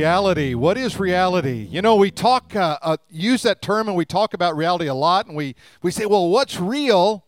[0.00, 0.54] Reality.
[0.54, 1.68] What is reality?
[1.70, 4.94] You know, we talk, uh, uh, use that term, and we talk about reality a
[4.94, 7.26] lot, and we, we say, well, what's real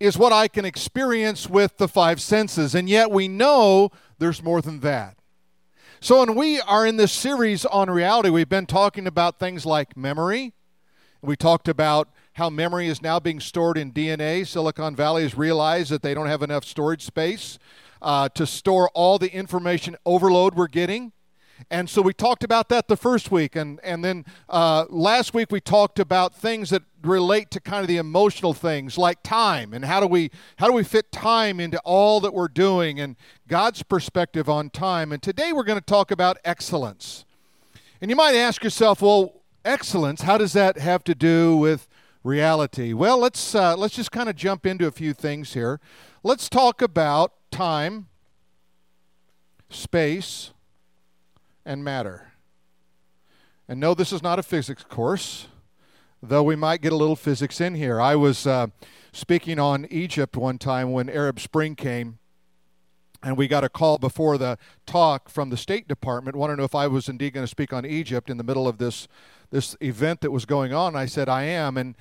[0.00, 4.60] is what I can experience with the five senses, and yet we know there's more
[4.60, 5.18] than that.
[6.00, 9.96] So, when we are in this series on reality, we've been talking about things like
[9.96, 10.54] memory.
[11.22, 14.44] We talked about how memory is now being stored in DNA.
[14.44, 17.56] Silicon Valley has realized that they don't have enough storage space
[18.02, 21.12] uh, to store all the information overload we're getting.
[21.70, 23.56] And so we talked about that the first week.
[23.56, 27.88] And, and then uh, last week we talked about things that relate to kind of
[27.88, 31.78] the emotional things like time and how do we how do we fit time into
[31.84, 35.12] all that we're doing and God's perspective on time.
[35.12, 37.24] And today we're going to talk about excellence.
[38.00, 41.88] And you might ask yourself, well, excellence, how does that have to do with
[42.22, 42.92] reality?
[42.92, 45.80] Well, let's uh, let's just kind of jump into a few things here.
[46.22, 48.08] Let's talk about time,
[49.70, 50.52] space,
[51.68, 52.32] and matter.
[53.68, 55.48] And no, this is not a physics course,
[56.22, 58.00] though we might get a little physics in here.
[58.00, 58.68] I was uh,
[59.12, 62.18] speaking on Egypt one time when Arab Spring came,
[63.22, 64.56] and we got a call before the
[64.86, 67.74] talk from the State Department wanting to know if I was indeed going to speak
[67.74, 69.06] on Egypt in the middle of this
[69.50, 70.96] this event that was going on.
[70.96, 71.96] I said I am, and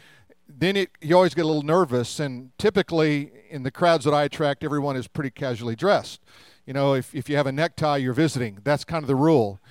[0.47, 2.21] then it, you always get a little nervous.
[2.21, 6.21] And typically in the crowds that I attract, everyone is pretty casually dressed.
[6.67, 8.59] You know, if, if you have a necktie, you're visiting.
[8.65, 9.61] That's kind of the rule.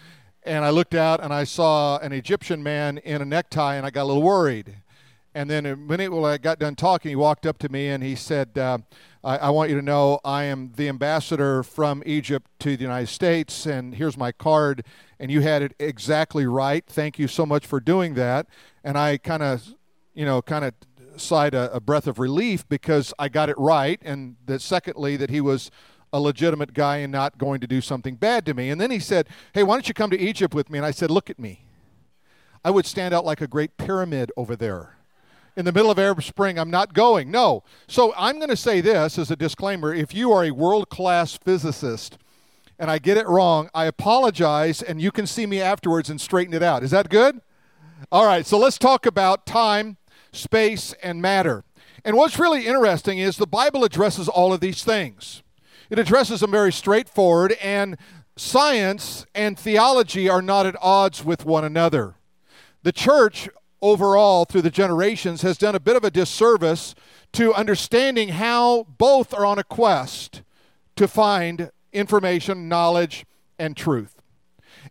[0.45, 3.91] And I looked out and I saw an Egyptian man in a necktie, and I
[3.91, 4.77] got a little worried.
[5.35, 8.03] And then a minute when I got done talking, he walked up to me and
[8.03, 8.79] he said, uh,
[9.23, 13.09] I, I, want you to know I am the ambassador from Egypt to the United
[13.09, 14.83] States, and here's my card.
[15.21, 16.87] And you had it exactly right.
[16.87, 18.47] Thank you so much for doing that.
[18.83, 19.75] And I kind of,
[20.15, 20.73] you know, kind of
[21.19, 24.01] sighed a, a breath of relief because I got it right.
[24.03, 25.71] And that secondly, that he was
[26.13, 28.71] a legitimate guy and not going to do something bad to me.
[28.71, 30.79] And then he said, Hey, why don't you come to Egypt with me?
[30.79, 31.65] And I said, Look at me.
[32.65, 34.97] I would stand out like a great pyramid over there.
[35.57, 37.31] In the middle of Arab Spring, I'm not going.
[37.31, 37.63] No.
[37.87, 39.95] So I'm going to say this as a disclaimer.
[39.95, 42.19] If you are a world class physicist
[42.79, 46.53] and I get it wrong, I apologize and you can see me afterwards and straighten
[46.53, 46.83] it out.
[46.83, 47.41] Is that good?
[48.13, 49.97] All right, so let's talk about time,
[50.33, 51.65] space, and matter.
[52.05, 55.43] And what's really interesting is the Bible addresses all of these things.
[55.91, 57.97] It addresses them very straightforward, and
[58.37, 62.15] science and theology are not at odds with one another.
[62.83, 63.49] The church,
[63.81, 66.95] overall, through the generations, has done a bit of a disservice
[67.33, 70.43] to understanding how both are on a quest
[70.97, 73.25] to find information, knowledge,
[73.59, 74.23] and truth.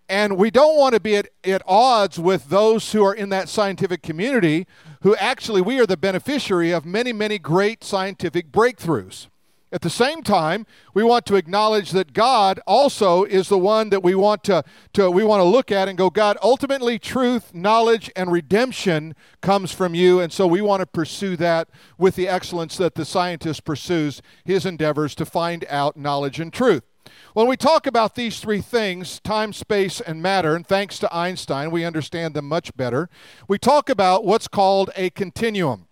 [0.07, 3.49] And we don't want to be at, at odds with those who are in that
[3.49, 4.67] scientific community,
[5.01, 9.27] who actually we are the beneficiary of many, many great scientific breakthroughs.
[9.71, 14.03] At the same time, we want to acknowledge that God also is the one that
[14.03, 18.11] we want to, to we want to look at and go, God, ultimately truth, knowledge,
[18.15, 20.19] and redemption comes from you.
[20.19, 21.67] And so we want to pursue that
[21.97, 26.83] with the excellence that the scientist pursues his endeavors to find out knowledge and truth.
[27.33, 31.71] When we talk about these three things, time, space, and matter, and thanks to Einstein,
[31.71, 33.09] we understand them much better,
[33.47, 35.84] we talk about what's called a continuum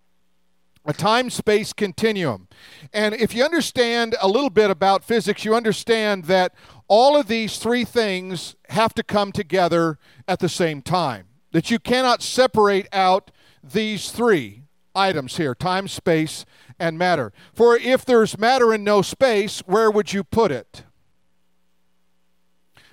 [0.84, 2.48] a time space continuum.
[2.92, 6.54] And if you understand a little bit about physics, you understand that
[6.88, 9.98] all of these three things have to come together
[10.28, 11.26] at the same time.
[11.52, 13.30] That you cannot separate out
[13.62, 14.62] these three
[14.94, 16.44] items here time, space,
[16.78, 17.32] and matter.
[17.52, 20.84] For if there's matter and no space, where would you put it?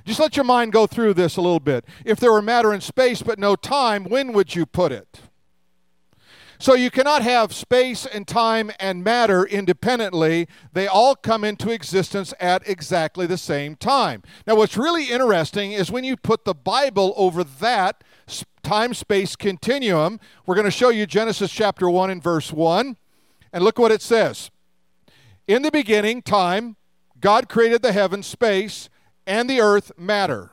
[0.06, 1.86] Just let your mind go through this a little bit.
[2.06, 5.22] If there were matter and space but no time, when would you put it?
[6.62, 10.48] So you cannot have space and time and matter independently.
[10.74, 14.22] They all come into existence at exactly the same time.
[14.46, 18.04] Now, what's really interesting is when you put the Bible over that
[18.62, 22.96] time space continuum, we're going to show you Genesis chapter 1 and verse 1.
[23.52, 24.52] And look what it says
[25.48, 26.76] In the beginning, time,
[27.20, 28.88] God created the heavens, space,
[29.26, 30.51] and the earth matter.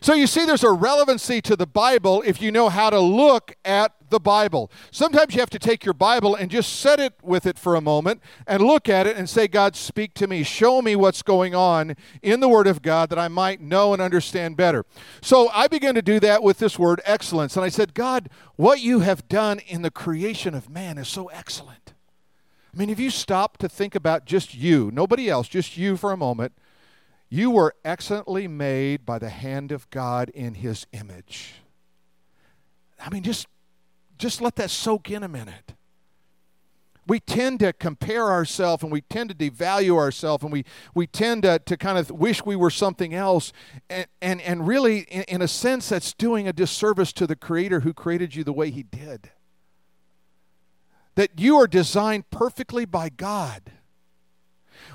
[0.00, 3.54] So you see, there's a relevancy to the Bible if you know how to look
[3.64, 4.70] at the Bible.
[4.90, 7.80] Sometimes you have to take your Bible and just set it with it for a
[7.80, 10.42] moment and look at it and say, God, speak to me.
[10.42, 14.02] Show me what's going on in the Word of God that I might know and
[14.02, 14.84] understand better.
[15.22, 17.56] So I began to do that with this word excellence.
[17.56, 21.28] And I said, God, what you have done in the creation of man is so
[21.28, 21.94] excellent.
[22.72, 26.12] I mean, if you stop to think about just you, nobody else, just you for
[26.12, 26.52] a moment,
[27.30, 31.54] you were excellently made by the hand of God in his image.
[33.00, 33.46] I mean, just,
[34.18, 35.74] just let that soak in a minute.
[37.06, 41.44] we tend to compare ourselves and we tend to devalue ourselves and we, we tend
[41.44, 43.52] to, to kind of wish we were something else.
[43.88, 47.80] And, and, and really, in, in a sense, that's doing a disservice to the Creator
[47.80, 49.30] who created you the way He did.
[51.14, 53.72] That you are designed perfectly by God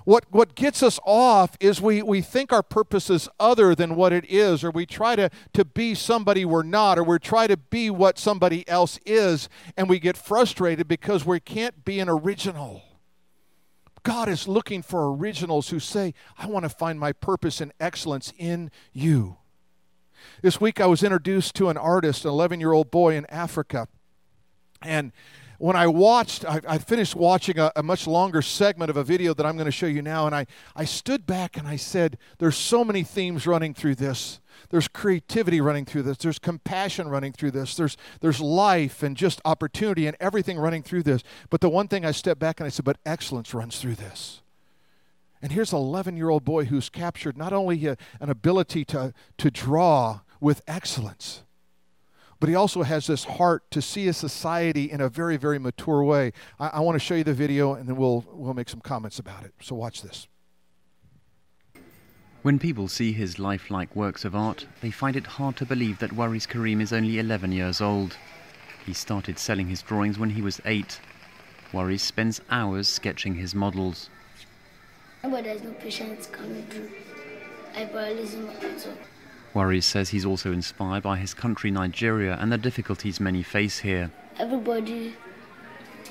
[0.04, 4.14] what, what gets us off is we, we think our purpose is other than what
[4.14, 7.58] it is, or we try to, to be somebody we're not, or we try to
[7.58, 12.84] be what somebody else is, and we get frustrated because we can't be an original.
[14.04, 18.32] God is looking for originals who say, I want to find my purpose and excellence
[18.38, 19.38] in you.
[20.42, 23.88] This week I was introduced to an artist, an 11 year old boy in Africa.
[24.82, 25.12] And
[25.57, 29.34] when I watched, I, I finished watching a, a, much longer segment of a video
[29.34, 32.18] that I'm going to show you now, and I, I stood back and I said,
[32.40, 34.40] There's so many themes running through this.
[34.69, 36.18] There's creativity running through this.
[36.18, 37.75] There's compassion running through this.
[37.75, 41.24] There's, there's life and just opportunity and everything running through this.
[41.50, 44.42] But the one thing I stepped back and I said, But excellence runs through this.
[45.42, 49.13] And here's an 11 year old boy who's captured not only a, an ability to,
[49.38, 51.44] to draw with excellence,
[52.40, 56.04] but he also has this heart to see a society in a very, very mature
[56.04, 56.34] way.
[56.60, 59.20] I, I want to show you the video and then we'll, we'll make some comments
[59.20, 59.54] about it.
[59.62, 60.28] So watch this.
[62.42, 66.14] When people see his lifelike works of art, they find it hard to believe that
[66.14, 68.18] Waris Karim is only 11 years old.
[68.86, 71.00] He started selling his drawings when he was eight.
[71.74, 74.12] Waris spends hours sketching his models.
[75.24, 76.92] But there's no patience coming through.
[77.76, 78.94] I paralysis also.
[79.56, 84.12] Waris says he's also inspired by his country Nigeria and the difficulties many face here.
[84.38, 85.13] Everybody,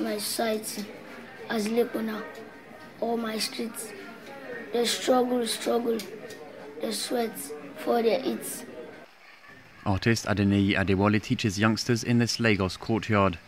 [0.01, 0.83] my sites,
[1.51, 2.23] as Lepona,
[3.03, 3.93] all my streets,
[4.73, 5.99] they struggle, struggle,
[6.81, 7.37] they sweat
[7.77, 8.65] for their eats.
[9.85, 13.39] Artist Adeneyi Adewale teaches youngsters in this Lagos courtyard.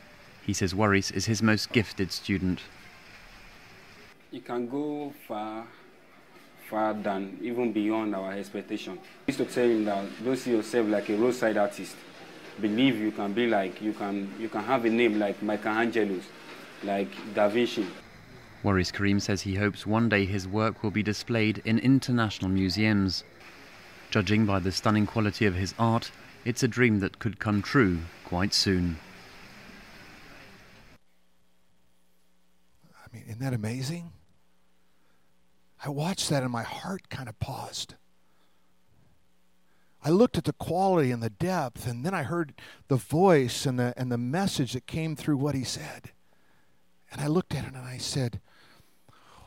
[0.44, 2.60] He says Waris is his most gifted student.
[4.31, 5.66] You can go far
[6.68, 8.98] far than even beyond our expectation.
[8.98, 11.96] I used to tell him that don't see yourself like a roadside artist.
[12.60, 16.18] Believe you can be like you can you can have a name like Michelangelo,
[16.82, 17.86] like Da Vinci.
[18.62, 23.22] Waris Karim says he hopes one day his work will be displayed in international museums.
[24.10, 26.10] Judging by the stunning quality of his art,
[26.44, 28.98] it's a dream that could come true quite soon.
[33.04, 34.10] I mean, isn't that amazing?
[35.84, 37.94] I watched that and my heart kind of paused.
[40.06, 42.54] I looked at the quality and the depth, and then I heard
[42.87, 46.12] the voice and the, and the message that came through what he said.
[47.11, 48.40] And I looked at it and I said,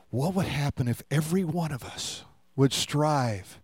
[0.10, 2.26] What would happen if every one of us
[2.58, 3.62] would strive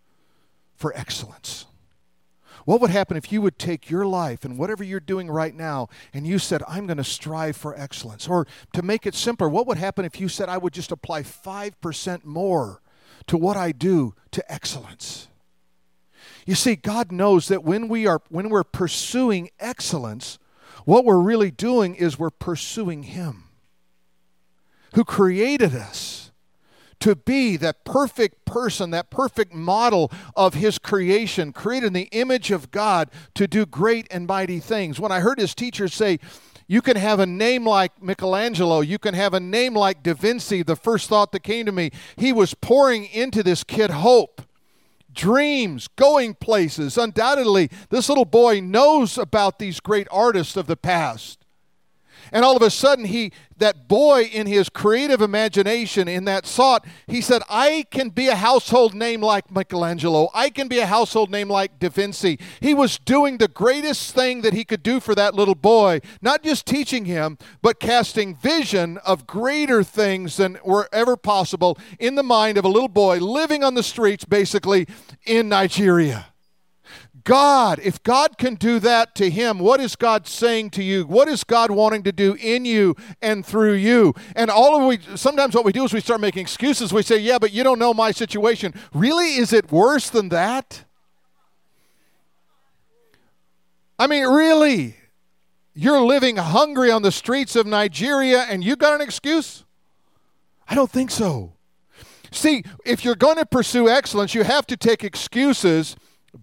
[0.74, 1.66] for excellence?
[2.66, 5.88] What would happen if you would take your life and whatever you're doing right now
[6.14, 8.28] and you said, I'm going to strive for excellence?
[8.28, 11.22] Or to make it simpler, what would happen if you said, I would just apply
[11.22, 12.82] 5% more
[13.28, 15.28] to what I do to excellence?
[16.48, 20.40] You see, God knows that when we are when we're pursuing excellence,
[20.86, 23.46] what we're really doing is we're pursuing Him
[24.94, 26.25] who created us
[27.06, 32.50] to be that perfect person, that perfect model of his creation, created in the image
[32.50, 35.00] of God to do great and mighty things.
[35.00, 36.18] When I heard his teacher say,
[36.66, 38.82] you can have a name like Michelangelo.
[38.82, 40.64] You can have a name like Da Vinci.
[40.64, 44.42] The first thought that came to me, he was pouring into this kid hope,
[45.14, 46.98] dreams, going places.
[46.98, 51.45] Undoubtedly, this little boy knows about these great artists of the past.
[52.32, 56.86] And all of a sudden, he, that boy in his creative imagination, in that thought,
[57.08, 60.30] he said, I can be a household name like Michelangelo.
[60.34, 62.40] I can be a household name like Da Vinci.
[62.60, 66.44] He was doing the greatest thing that he could do for that little boy, not
[66.44, 72.24] just teaching him, but casting vision of greater things than were ever possible in the
[72.24, 74.88] mind of a little boy living on the streets, basically,
[75.26, 76.28] in Nigeria.
[77.26, 81.06] God, if God can do that to him, what is God saying to you?
[81.06, 84.14] What is God wanting to do in you and through you?
[84.36, 86.94] And all of we sometimes what we do is we start making excuses.
[86.94, 90.86] We say, "Yeah, but you don't know my situation." Really, is it worse than that?
[93.98, 94.96] I mean, really?
[95.74, 99.64] You're living hungry on the streets of Nigeria and you got an excuse?
[100.68, 101.54] I don't think so.
[102.32, 105.96] See, if you're going to pursue excellence, you have to take excuses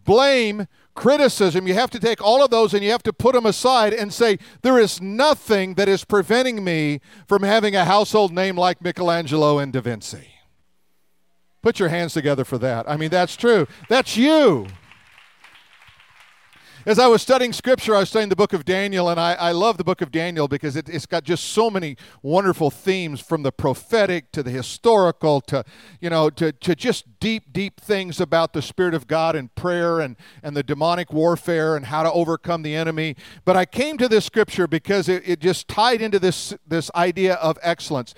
[0.04, 3.46] blame, criticism, you have to take all of those and you have to put them
[3.46, 8.56] aside and say, there is nothing that is preventing me from having a household name
[8.56, 10.28] like Michelangelo and Da Vinci.
[11.62, 12.88] Put your hands together for that.
[12.90, 13.66] I mean, that's true.
[13.88, 14.66] That's you.
[16.84, 19.52] As I was studying scripture, I was studying the book of Daniel, and I, I
[19.52, 23.44] love the book of Daniel because it, it's got just so many wonderful themes from
[23.44, 25.64] the prophetic to the historical to,
[26.00, 30.00] you know, to, to just deep, deep things about the Spirit of God and prayer
[30.00, 33.14] and, and the demonic warfare and how to overcome the enemy.
[33.44, 37.34] But I came to this scripture because it, it just tied into this, this idea
[37.34, 38.12] of excellence.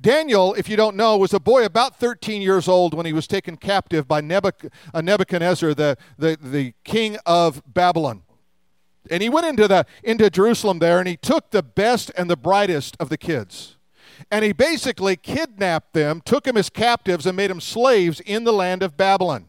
[0.00, 3.26] Daniel, if you don't know, was a boy about 13 years old when he was
[3.26, 8.07] taken captive by uh, Nebuchadnezzar, the, the, the king of Babylon.
[9.10, 12.36] And he went into, the, into Jerusalem there and he took the best and the
[12.36, 13.76] brightest of the kids.
[14.30, 18.52] And he basically kidnapped them, took them as captives, and made them slaves in the
[18.52, 19.48] land of Babylon.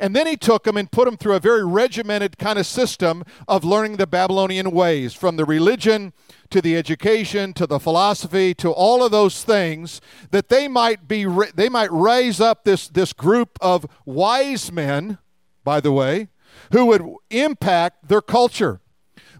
[0.00, 3.24] And then he took them and put them through a very regimented kind of system
[3.46, 6.12] of learning the Babylonian ways, from the religion
[6.50, 11.26] to the education to the philosophy to all of those things, that they might be
[11.54, 15.18] they might raise up this this group of wise men,
[15.64, 16.28] by the way,
[16.72, 18.80] who would impact their culture.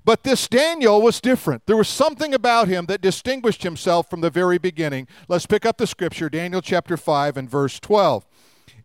[0.07, 1.67] But this Daniel was different.
[1.67, 5.07] There was something about him that distinguished himself from the very beginning.
[5.29, 8.25] Let's pick up the scripture, Daniel chapter 5 and verse 12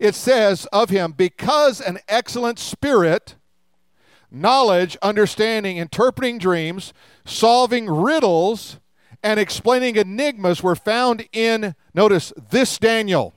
[0.01, 3.35] it says of him, because an excellent spirit,
[4.31, 6.91] knowledge, understanding, interpreting dreams,
[7.23, 8.79] solving riddles,
[9.21, 13.35] and explaining enigmas were found in, notice, this Daniel.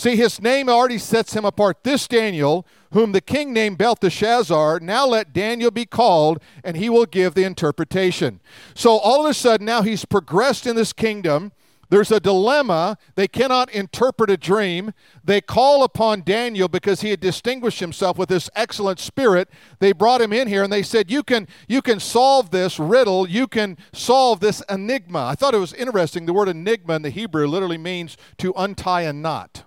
[0.00, 1.84] See, his name already sets him apart.
[1.84, 7.04] This Daniel, whom the king named Belteshazzar, now let Daniel be called, and he will
[7.04, 8.40] give the interpretation.
[8.74, 11.52] So all of a sudden, now he's progressed in this kingdom.
[11.90, 12.96] There's a dilemma.
[13.14, 14.94] They cannot interpret a dream.
[15.22, 19.50] They call upon Daniel because he had distinguished himself with this excellent spirit.
[19.80, 23.28] They brought him in here and they said, "You can you can solve this riddle.
[23.28, 26.24] You can solve this enigma." I thought it was interesting.
[26.24, 29.64] The word enigma in the Hebrew literally means to untie a knot.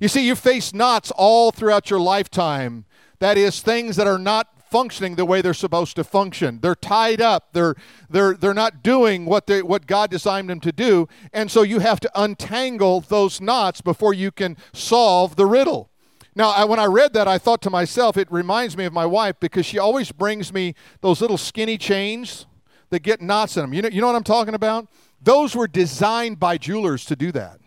[0.00, 2.84] You see, you face knots all throughout your lifetime.
[3.18, 6.60] That is, things that are not functioning the way they're supposed to function.
[6.60, 7.52] They're tied up.
[7.52, 7.74] They're
[8.08, 11.08] they're they're not doing what they what God designed them to do.
[11.32, 15.90] And so you have to untangle those knots before you can solve the riddle.
[16.34, 19.06] Now, I, when I read that, I thought to myself, it reminds me of my
[19.06, 22.46] wife because she always brings me those little skinny chains
[22.90, 23.74] that get knots in them.
[23.74, 24.88] You know, you know what I'm talking about?
[25.20, 27.58] Those were designed by jewelers to do that.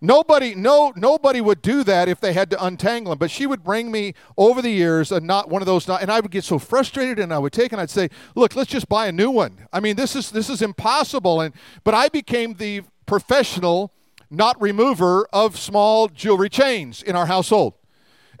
[0.00, 3.18] Nobody, no, nobody would do that if they had to untangle them.
[3.18, 6.20] But she would bring me over the years a not one of those, and I
[6.20, 9.08] would get so frustrated, and I would take and I'd say, "Look, let's just buy
[9.08, 11.40] a new one." I mean, this is this is impossible.
[11.40, 11.52] And
[11.82, 13.92] but I became the professional
[14.30, 17.74] knot remover of small jewelry chains in our household.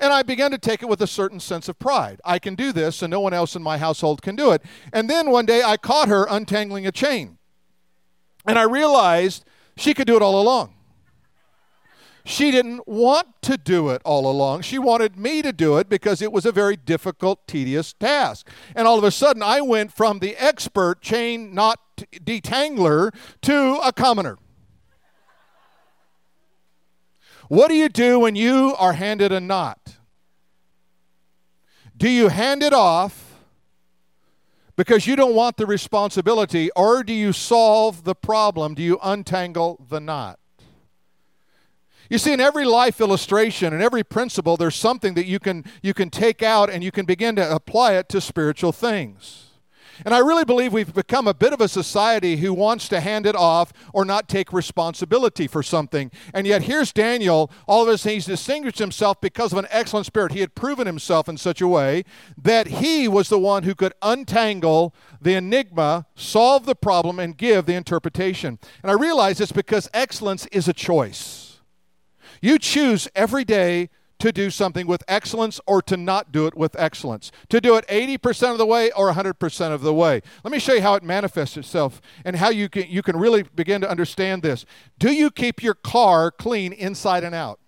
[0.00, 2.20] And I began to take it with a certain sense of pride.
[2.24, 4.62] I can do this, and no one else in my household can do it.
[4.92, 7.38] And then one day I caught her untangling a chain.
[8.46, 9.44] And I realized
[9.76, 10.74] she could do it all along.
[12.28, 14.60] She didn't want to do it all along.
[14.60, 18.46] She wanted me to do it because it was a very difficult, tedious task.
[18.76, 23.94] And all of a sudden, I went from the expert chain knot detangler to a
[23.94, 24.36] commoner.
[27.48, 29.96] What do you do when you are handed a knot?
[31.96, 33.40] Do you hand it off
[34.76, 38.74] because you don't want the responsibility, or do you solve the problem?
[38.74, 40.38] Do you untangle the knot?
[42.08, 45.92] You see, in every life illustration and every principle, there's something that you can, you
[45.92, 49.44] can take out and you can begin to apply it to spiritual things.
[50.04, 53.26] And I really believe we've become a bit of a society who wants to hand
[53.26, 56.10] it off or not take responsibility for something.
[56.32, 57.50] And yet, here's Daniel.
[57.66, 60.32] All of a sudden, he's distinguished himself because of an excellent spirit.
[60.32, 62.04] He had proven himself in such a way
[62.40, 67.66] that he was the one who could untangle the enigma, solve the problem, and give
[67.66, 68.58] the interpretation.
[68.82, 71.47] And I realize this because excellence is a choice.
[72.40, 76.74] You choose every day to do something with excellence or to not do it with
[76.78, 77.30] excellence.
[77.50, 80.22] To do it 80% of the way or 100% of the way.
[80.42, 83.42] Let me show you how it manifests itself and how you can, you can really
[83.42, 84.64] begin to understand this.
[84.98, 87.60] Do you keep your car clean inside and out?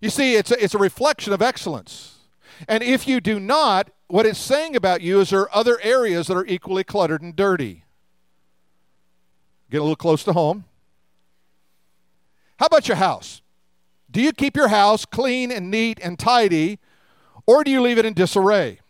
[0.00, 2.18] You see, it's a, it's a reflection of excellence.
[2.68, 6.28] And if you do not, what it's saying about you is there are other areas
[6.28, 7.84] that are equally cluttered and dirty.
[9.70, 10.64] Get a little close to home.
[12.60, 13.40] How about your house?
[14.10, 16.78] Do you keep your house clean and neat and tidy,
[17.46, 18.80] or do you leave it in disarray?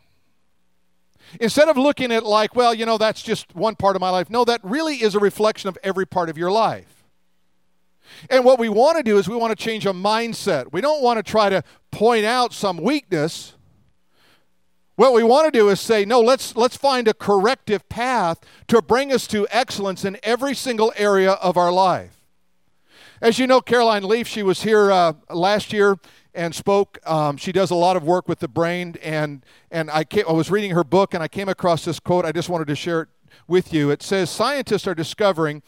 [1.41, 4.29] Instead of looking at like, well, you know, that's just one part of my life.
[4.29, 7.05] No, that really is a reflection of every part of your life.
[8.29, 10.73] And what we want to do is we want to change a mindset.
[10.73, 11.63] We don't want to try to
[11.93, 13.55] point out some weakness.
[14.97, 18.83] What we want to do is say, no, let's let's find a corrective path to
[18.83, 22.20] bring us to excellence in every single area of our life.
[23.23, 25.99] As you know, Caroline Leaf, she was here uh, last year
[26.35, 26.99] and spoke.
[27.05, 30.33] Um, she does a lot of work with the brain, and and I came, I
[30.33, 32.25] was reading her book and I came across this quote.
[32.25, 33.09] I just wanted to share it
[33.47, 33.91] with you.
[33.91, 35.63] It says scientists are discovering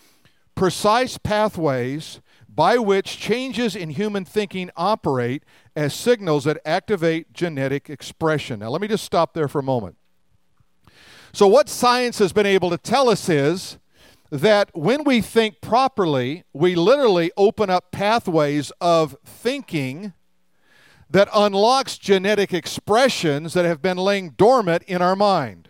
[0.55, 5.43] precise pathways by which changes in human thinking operate
[5.77, 8.61] as signals that activate genetic expression.
[8.61, 9.97] Now, let me just stop there for a moment.
[11.35, 13.77] So, what science has been able to tell us is
[14.33, 20.15] that when we think properly, we literally open up pathways of thinking
[21.11, 25.69] that unlocks genetic expressions that have been laying dormant in our mind.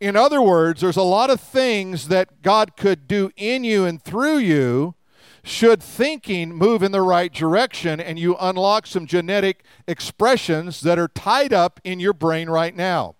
[0.00, 4.02] In other words, there's a lot of things that God could do in you and
[4.02, 4.96] through you
[5.44, 11.06] should thinking move in the right direction and you unlock some genetic expressions that are
[11.06, 13.14] tied up in your brain right now.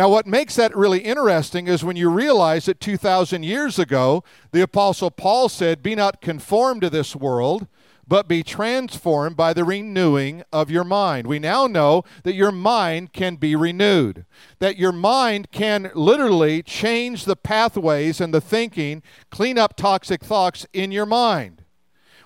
[0.00, 4.62] Now, what makes that really interesting is when you realize that 2,000 years ago, the
[4.62, 7.66] Apostle Paul said, Be not conformed to this world,
[8.08, 11.26] but be transformed by the renewing of your mind.
[11.26, 14.24] We now know that your mind can be renewed,
[14.58, 20.66] that your mind can literally change the pathways and the thinking, clean up toxic thoughts
[20.72, 21.59] in your mind.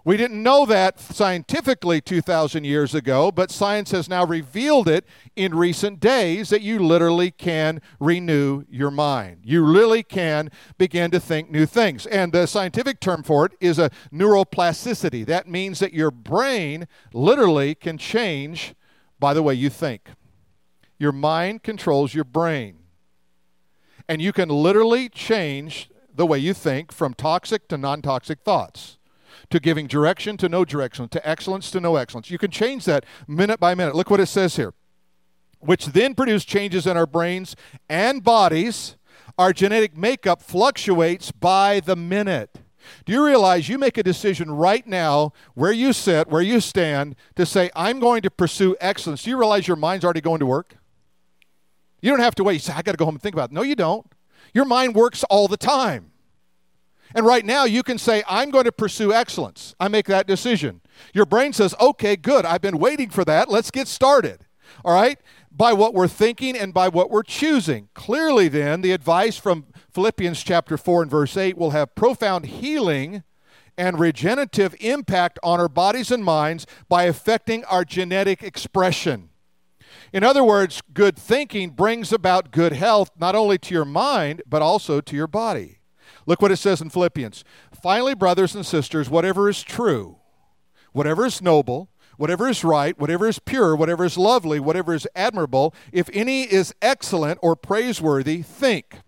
[0.07, 5.55] We didn't know that scientifically 2,000 years ago, but science has now revealed it in
[5.55, 9.39] recent days that you literally can renew your mind.
[9.45, 12.05] You really can begin to think new things.
[12.05, 15.25] And the scientific term for it is a neuroplasticity.
[15.25, 18.75] That means that your brain literally can change
[19.19, 20.11] by the way you think.
[20.99, 22.77] Your mind controls your brain.
[24.07, 28.99] And you can literally change the way you think from toxic to non toxic thoughts
[29.51, 32.31] to giving direction to no direction, to excellence to no excellence.
[32.31, 33.95] You can change that minute by minute.
[33.95, 34.75] Look what it says here.
[35.61, 37.57] Which then produce changes in our brains
[37.89, 38.97] and bodies.
[39.39, 42.61] Our genetic makeup fluctuates by the minute.
[43.05, 47.17] Do you realize you make a decision right now where you sit, where you stand,
[47.37, 49.23] to say, I'm going to pursue excellence?
[49.23, 50.77] Do you realize your mind's already going to work?
[52.03, 52.55] You don't have to wait.
[52.55, 53.55] You say, I got to go home and think about it.
[53.55, 54.07] No, you don't.
[54.53, 56.13] Your mind works all the time.
[57.15, 59.75] And right now, you can say, I'm going to pursue excellence.
[59.79, 60.81] I make that decision.
[61.13, 62.45] Your brain says, okay, good.
[62.45, 63.49] I've been waiting for that.
[63.49, 64.47] Let's get started.
[64.85, 65.19] All right?
[65.53, 67.89] By what we're thinking and by what we're choosing.
[67.95, 73.23] Clearly, then, the advice from Philippians chapter 4 and verse 8 will have profound healing
[73.79, 79.31] and regenerative impact on our bodies and minds by affecting our genetic expression.
[80.13, 84.63] In other words, good thinking brings about good health not only to your mind, but
[84.63, 85.79] also to your body.
[86.27, 87.45] Look what it says in Philippians.
[87.73, 90.17] Finally, brothers and sisters, whatever is true,
[90.93, 95.75] whatever is noble, whatever is right, whatever is pure, whatever is lovely, whatever is admirable,
[95.93, 98.99] if any is excellent or praiseworthy, think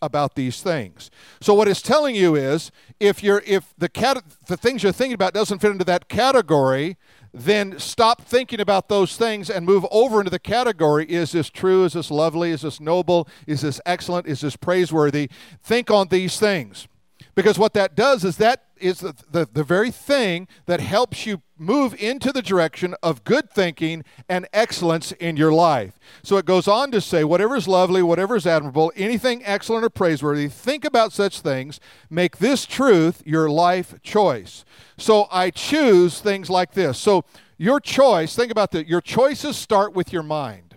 [0.00, 1.10] about these things.
[1.40, 5.14] So what it's telling you is if you're if the cat the things you're thinking
[5.14, 6.96] about doesn't fit into that category,
[7.34, 11.84] then stop thinking about those things and move over into the category is this true?
[11.84, 12.52] Is this lovely?
[12.52, 13.28] Is this noble?
[13.46, 14.28] Is this excellent?
[14.28, 15.28] Is this praiseworthy?
[15.62, 16.86] Think on these things.
[17.34, 21.42] Because what that does is that is the, the, the, very thing that helps you
[21.56, 25.98] move into the direction of good thinking and excellence in your life.
[26.22, 29.90] So it goes on to say, whatever is lovely, whatever is admirable, anything excellent or
[29.90, 31.80] praiseworthy, think about such things.
[32.10, 34.64] Make this truth your life choice.
[34.96, 36.98] So I choose things like this.
[36.98, 37.24] So
[37.56, 38.86] your choice, think about that.
[38.86, 40.76] Your choices start with your mind.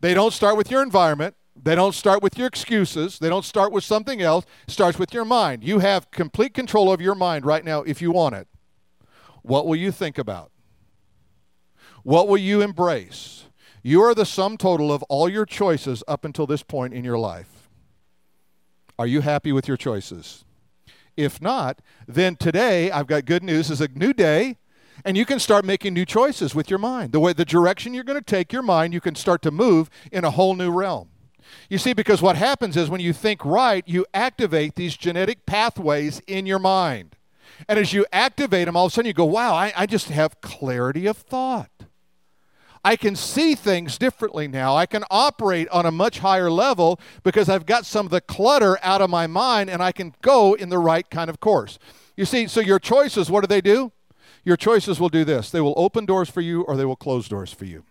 [0.00, 1.34] They don't start with your environment.
[1.62, 3.18] They don't start with your excuses.
[3.18, 4.44] They don't start with something else.
[4.66, 5.64] It starts with your mind.
[5.64, 8.48] You have complete control of your mind right now if you want it.
[9.42, 10.50] What will you think about?
[12.02, 13.46] What will you embrace?
[13.82, 17.18] You are the sum total of all your choices up until this point in your
[17.18, 17.68] life.
[18.98, 20.44] Are you happy with your choices?
[21.16, 23.70] If not, then today I've got good news.
[23.70, 24.58] It's a new day,
[25.04, 27.12] and you can start making new choices with your mind.
[27.12, 29.90] The way the direction you're going to take your mind, you can start to move
[30.12, 31.08] in a whole new realm.
[31.68, 36.20] You see, because what happens is when you think right, you activate these genetic pathways
[36.26, 37.16] in your mind.
[37.68, 40.08] And as you activate them, all of a sudden you go, wow, I, I just
[40.08, 41.70] have clarity of thought.
[42.84, 44.76] I can see things differently now.
[44.76, 48.78] I can operate on a much higher level because I've got some of the clutter
[48.82, 51.78] out of my mind and I can go in the right kind of course.
[52.16, 53.92] You see, so your choices, what do they do?
[54.44, 57.28] Your choices will do this they will open doors for you or they will close
[57.28, 57.84] doors for you.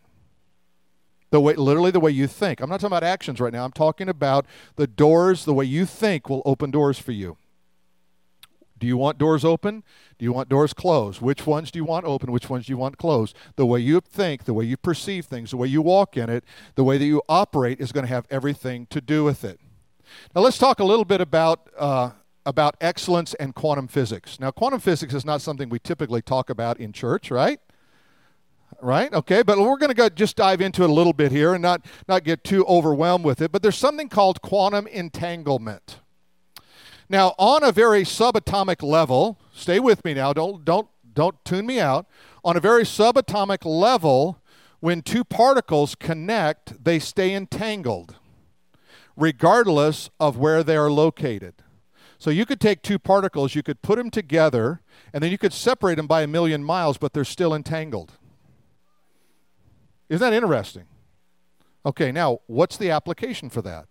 [1.30, 2.62] The way, literally the way you think.
[2.62, 3.66] I'm not talking about actions right now.
[3.66, 4.46] I'm talking about
[4.78, 7.38] the doors, the way you think will open doors for you.
[8.80, 9.84] Do you want doors open?
[10.20, 11.22] Do you want doors closed?
[11.22, 12.32] Which ones do you want open?
[12.32, 13.36] Which ones do you want closed?
[13.56, 16.44] The way you think, the way you perceive things, the way you walk in it,
[16.76, 19.60] the way that you operate is going to have everything to do with it.
[20.36, 22.12] Now let's talk a little bit about uh,
[22.46, 24.40] about excellence and quantum physics.
[24.40, 27.60] Now quantum physics is not something we typically talk about in church, right?
[28.82, 29.14] Right?
[29.14, 31.62] Okay, but we're going to go just dive into it a little bit here and
[31.62, 33.52] not not get too overwhelmed with it.
[33.52, 36.00] But there's something called quantum entanglement.
[37.10, 40.34] Now, on a very subatomic level, stay with me now.
[40.34, 42.06] Don't don't don't tune me out.
[42.44, 44.42] On a very subatomic level,
[44.80, 48.16] when two particles connect, they stay entangled,
[49.16, 51.56] regardless of where they are located.
[52.20, 54.82] So you could take two particles, you could put them together,
[55.14, 58.14] and then you could separate them by a million miles, but they're still entangled.
[60.10, 60.86] Isn't that interesting?
[61.86, 63.88] Okay, now what's the application for that?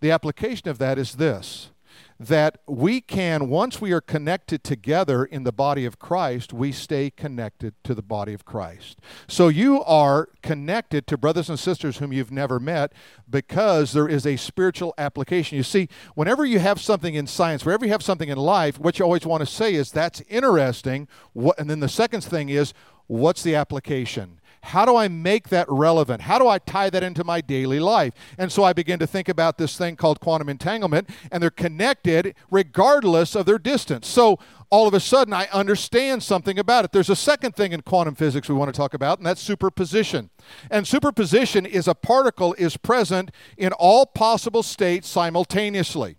[0.00, 1.70] The application of that is this
[2.18, 7.10] that we can, once we are connected together in the body of Christ, we stay
[7.10, 9.00] connected to the body of Christ.
[9.26, 12.92] So you are connected to brothers and sisters whom you've never met
[13.28, 15.56] because there is a spiritual application.
[15.56, 18.98] You see, whenever you have something in science, wherever you have something in life, what
[18.98, 21.08] you always want to say is that's interesting.
[21.32, 22.72] What, and then the second thing is,
[23.08, 24.40] what's the application?
[24.62, 26.22] How do I make that relevant?
[26.22, 28.14] How do I tie that into my daily life?
[28.38, 32.34] And so I begin to think about this thing called quantum entanglement, and they're connected
[32.50, 34.06] regardless of their distance.
[34.06, 34.38] So
[34.70, 36.92] all of a sudden, I understand something about it.
[36.92, 40.30] There's a second thing in quantum physics we want to talk about, and that's superposition.
[40.70, 46.16] And superposition is a particle is present in all possible states simultaneously.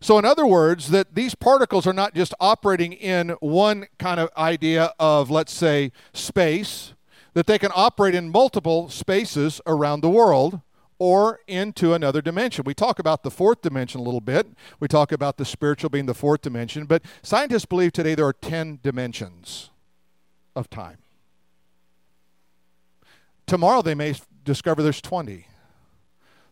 [0.00, 4.30] So, in other words, that these particles are not just operating in one kind of
[4.36, 6.94] idea of, let's say, space,
[7.34, 10.60] that they can operate in multiple spaces around the world
[10.98, 12.64] or into another dimension.
[12.64, 14.48] We talk about the fourth dimension a little bit.
[14.78, 18.34] We talk about the spiritual being the fourth dimension, but scientists believe today there are
[18.34, 19.70] 10 dimensions
[20.54, 20.98] of time.
[23.46, 24.14] Tomorrow they may
[24.44, 25.46] discover there's 20.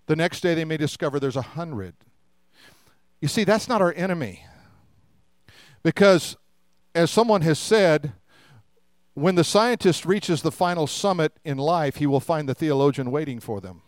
[0.07, 1.95] The next day they may discover there's 100.
[3.21, 4.45] You see, that's not our enemy.
[5.83, 6.37] Because,
[6.95, 8.13] as someone has said,
[9.19, 13.41] when the scientist reaches the final summit in life, he will find the theologian waiting
[13.41, 13.83] for them.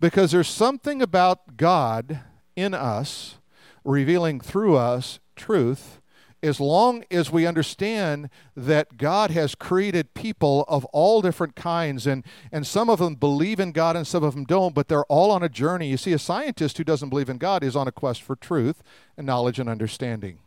[0.00, 2.20] Because there's something about God
[2.56, 3.38] in us,
[3.84, 6.00] revealing through us truth,
[6.42, 12.24] as long as we understand that God has created people of all different kinds, and,
[12.50, 15.30] and some of them believe in God and some of them don't, but they're all
[15.30, 15.88] on a journey.
[15.88, 18.82] You see, a scientist who doesn't believe in God is on a quest for truth
[19.16, 20.38] and knowledge and understanding.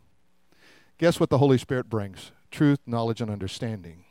[0.97, 2.31] Guess what the Holy Spirit brings?
[2.55, 4.05] Truth, knowledge, and understanding.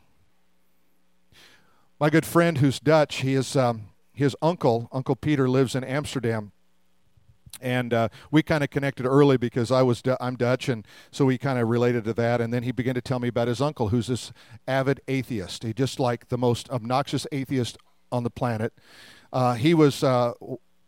[1.98, 6.52] My good friend who's Dutch, he is, um, his uncle, Uncle Peter, lives in Amsterdam.
[7.62, 11.38] And uh, we kind of connected early because I was I'm Dutch, and so we
[11.38, 12.42] kind of related to that.
[12.42, 14.32] And then he began to tell me about his uncle, who's this
[14.68, 15.62] avid atheist.
[15.62, 17.78] He just like the most obnoxious atheist
[18.12, 18.74] on the planet.
[19.32, 20.32] Uh, he was uh,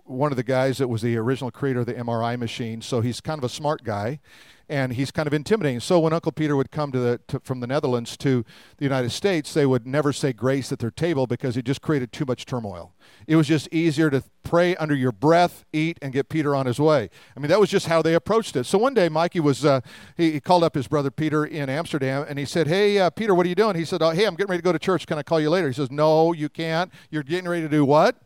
[0.07, 3.21] one of the guys that was the original creator of the MRI machine, so he's
[3.21, 4.21] kind of a smart guy
[4.69, 5.81] and he's kind of intimidating.
[5.81, 8.45] So when Uncle Peter would come to the to, from the Netherlands to
[8.79, 12.13] the United States, they would never say grace at their table because he just created
[12.13, 12.93] too much turmoil.
[13.27, 16.81] It was just easier to pray under your breath, eat, and get Peter on his
[16.81, 17.11] way.
[17.37, 18.65] I mean, that was just how they approached it.
[18.65, 19.81] So one day, Mikey was uh,
[20.17, 23.35] he, he, called up his brother Peter in Amsterdam, and he said, "Hey, uh, Peter,
[23.35, 25.07] what are you doing?" He said, oh, "Hey, I'm getting ready to go to church.
[25.07, 26.93] Can I call you later?" He says, "No, you can't.
[27.11, 28.17] You're getting ready to do what?"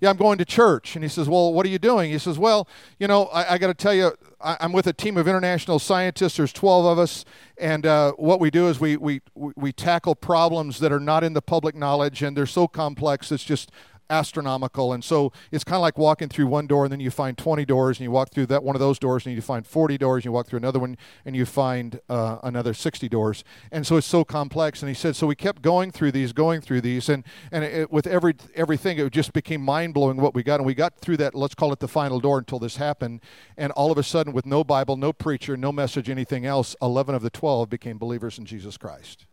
[0.00, 0.96] Yeah, I'm going to church.
[0.96, 2.10] And he says, Well, what are you doing?
[2.10, 4.92] He says, Well, you know, I, I got to tell you, I, am with a
[4.92, 6.36] team of international scientists.
[6.36, 7.24] There's 12 of us.
[7.56, 11.32] And uh, what we do is we, we, we tackle problems that are not in
[11.32, 13.70] the public knowledge and they're so complex, it's just
[14.10, 14.92] astronomical.
[14.92, 17.64] And so it's kind of like walking through one door and then you find 20
[17.64, 20.20] doors and you walk through that one of those doors and you find 40 doors
[20.20, 23.44] and you walk through another one and you find uh, another 60 doors.
[23.70, 24.82] And so it's so complex.
[24.82, 27.90] And he said, so we kept going through these, going through these, and and it,
[27.90, 30.60] with every everything, it just became mind blowing what we got.
[30.60, 31.34] And we got through that.
[31.34, 33.20] Let's call it the final door until this happened.
[33.56, 37.14] And all of a sudden, with no Bible, no preacher, no message, anything else, 11
[37.14, 39.26] of the 12 became believers in Jesus Christ.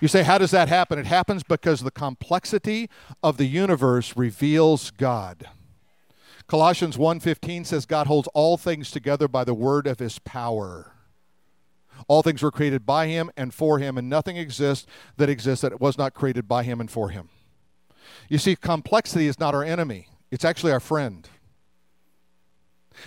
[0.00, 0.98] You say, how does that happen?
[0.98, 2.88] It happens because the complexity
[3.22, 5.48] of the universe reveals God.
[6.46, 10.92] Colossians 1:15 says God holds all things together by the word of his power.
[12.06, 14.86] All things were created by him and for him, and nothing exists
[15.18, 17.28] that exists that was not created by him and for him.
[18.28, 21.28] You see, complexity is not our enemy, it's actually our friend.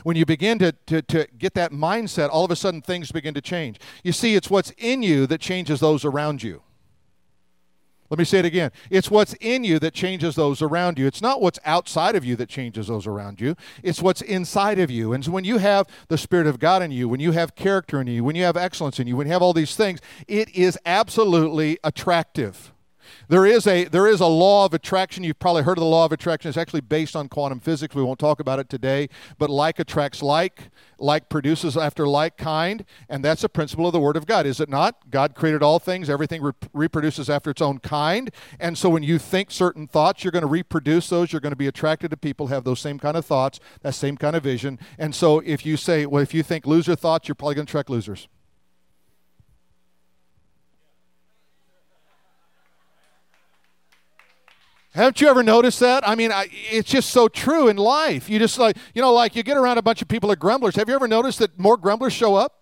[0.04, 3.34] When you begin to, to, to get that mindset, all of a sudden things begin
[3.34, 3.78] to change.
[4.04, 6.62] You see, it's what's in you that changes those around you.
[8.12, 8.72] Let me say it again.
[8.90, 11.08] It's what's in you that changes those around you.
[11.08, 13.56] It's not what's outside of you that changes those around you.
[13.84, 15.14] It's what's inside of you.
[15.14, 18.02] And so when you have the Spirit of God in you, when you have character
[18.02, 20.54] in you, when you have excellence in you, when you have all these things, it
[20.54, 22.74] is absolutely attractive.
[23.28, 25.24] There is a there is a law of attraction.
[25.24, 26.50] You've probably heard of the law of attraction.
[26.50, 27.96] It's actually based on quantum physics.
[27.96, 29.10] We won't talk about it today.
[29.38, 34.00] But like attracts like, like produces after like kind, and that's a principle of the
[34.00, 35.10] Word of God, is it not?
[35.10, 36.10] God created all things.
[36.10, 40.32] Everything re- reproduces after its own kind, and so when you think certain thoughts, you're
[40.32, 41.32] going to reproduce those.
[41.32, 44.18] You're going to be attracted to people have those same kind of thoughts, that same
[44.18, 44.80] kind of vision.
[44.98, 47.72] And so if you say, well, if you think loser thoughts, you're probably going to
[47.72, 48.28] attract losers.
[54.94, 56.08] Haven't you ever noticed that?
[56.08, 58.30] I mean, I, it's just so true in life.
[58.30, 60.76] You just like, you know, like you get around a bunch of people that grumblers.
[60.76, 62.60] Have you ever noticed that more grumblers show up?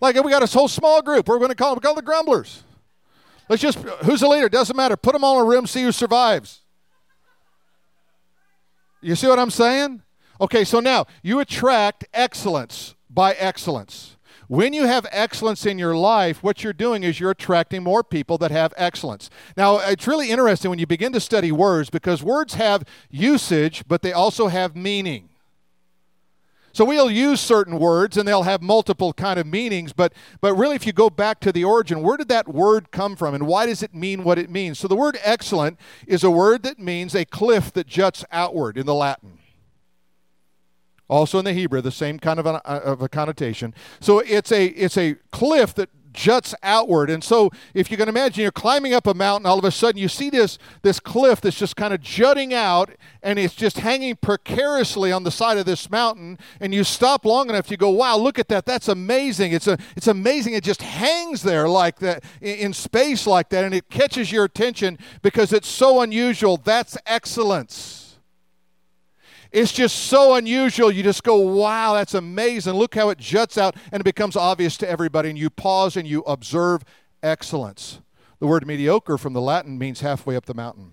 [0.00, 1.28] Like we got this whole small group.
[1.28, 2.62] We're going to call them, call them the grumblers.
[3.48, 4.50] Let's just, who's the leader?
[4.50, 4.96] Doesn't matter.
[4.96, 6.60] Put them all in a room, see who survives.
[9.00, 10.02] You see what I'm saying?
[10.40, 14.15] Okay, so now you attract excellence by excellence.
[14.48, 18.38] When you have excellence in your life, what you're doing is you're attracting more people
[18.38, 19.28] that have excellence.
[19.56, 24.02] Now, it's really interesting when you begin to study words because words have usage, but
[24.02, 25.30] they also have meaning.
[26.72, 30.76] So we'll use certain words and they'll have multiple kind of meanings, but but really
[30.76, 33.64] if you go back to the origin, where did that word come from and why
[33.64, 34.78] does it mean what it means?
[34.78, 38.84] So the word excellent is a word that means a cliff that juts outward in
[38.84, 39.38] the Latin.
[41.08, 43.74] Also in the Hebrew, the same kind of a, uh, of a connotation.
[44.00, 47.10] So it's a it's a cliff that juts outward.
[47.10, 50.00] And so if you can imagine you're climbing up a mountain, all of a sudden
[50.00, 52.90] you see this this cliff that's just kind of jutting out
[53.22, 56.38] and it's just hanging precariously on the side of this mountain.
[56.58, 58.66] And you stop long enough, you go, wow, look at that.
[58.66, 59.52] That's amazing.
[59.52, 60.54] It's a it's amazing.
[60.54, 64.98] It just hangs there like that in space like that, and it catches your attention
[65.22, 66.56] because it's so unusual.
[66.56, 68.05] That's excellence.
[69.52, 70.90] It's just so unusual.
[70.90, 72.74] You just go, wow, that's amazing.
[72.74, 75.28] Look how it juts out and it becomes obvious to everybody.
[75.30, 76.82] And you pause and you observe
[77.22, 78.00] excellence.
[78.38, 80.92] The word mediocre from the Latin means halfway up the mountain.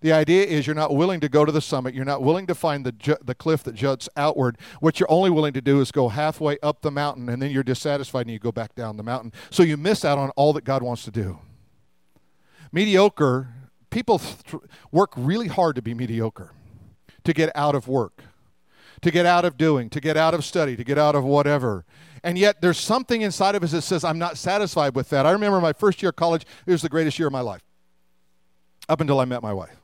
[0.00, 1.94] The idea is you're not willing to go to the summit.
[1.94, 4.56] You're not willing to find the, ju- the cliff that juts outward.
[4.80, 7.62] What you're only willing to do is go halfway up the mountain, and then you're
[7.62, 9.32] dissatisfied and you go back down the mountain.
[9.50, 11.38] So you miss out on all that God wants to do.
[12.72, 13.48] Mediocre
[13.90, 16.52] people th- work really hard to be mediocre,
[17.24, 18.22] to get out of work,
[19.02, 21.84] to get out of doing, to get out of study, to get out of whatever.
[22.22, 25.26] And yet there's something inside of us that says, I'm not satisfied with that.
[25.26, 27.62] I remember my first year of college, it was the greatest year of my life,
[28.88, 29.76] up until I met my wife.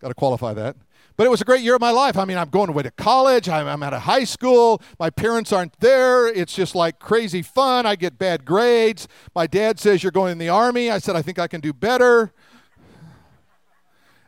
[0.00, 0.76] Got to qualify that.
[1.16, 2.16] But it was a great year of my life.
[2.16, 3.46] I mean, I'm going away to college.
[3.46, 4.80] I'm, I'm at a high school.
[4.98, 6.28] My parents aren't there.
[6.28, 7.84] It's just like crazy fun.
[7.84, 9.06] I get bad grades.
[9.34, 10.90] My dad says, You're going in the army.
[10.90, 12.32] I said, I think I can do better.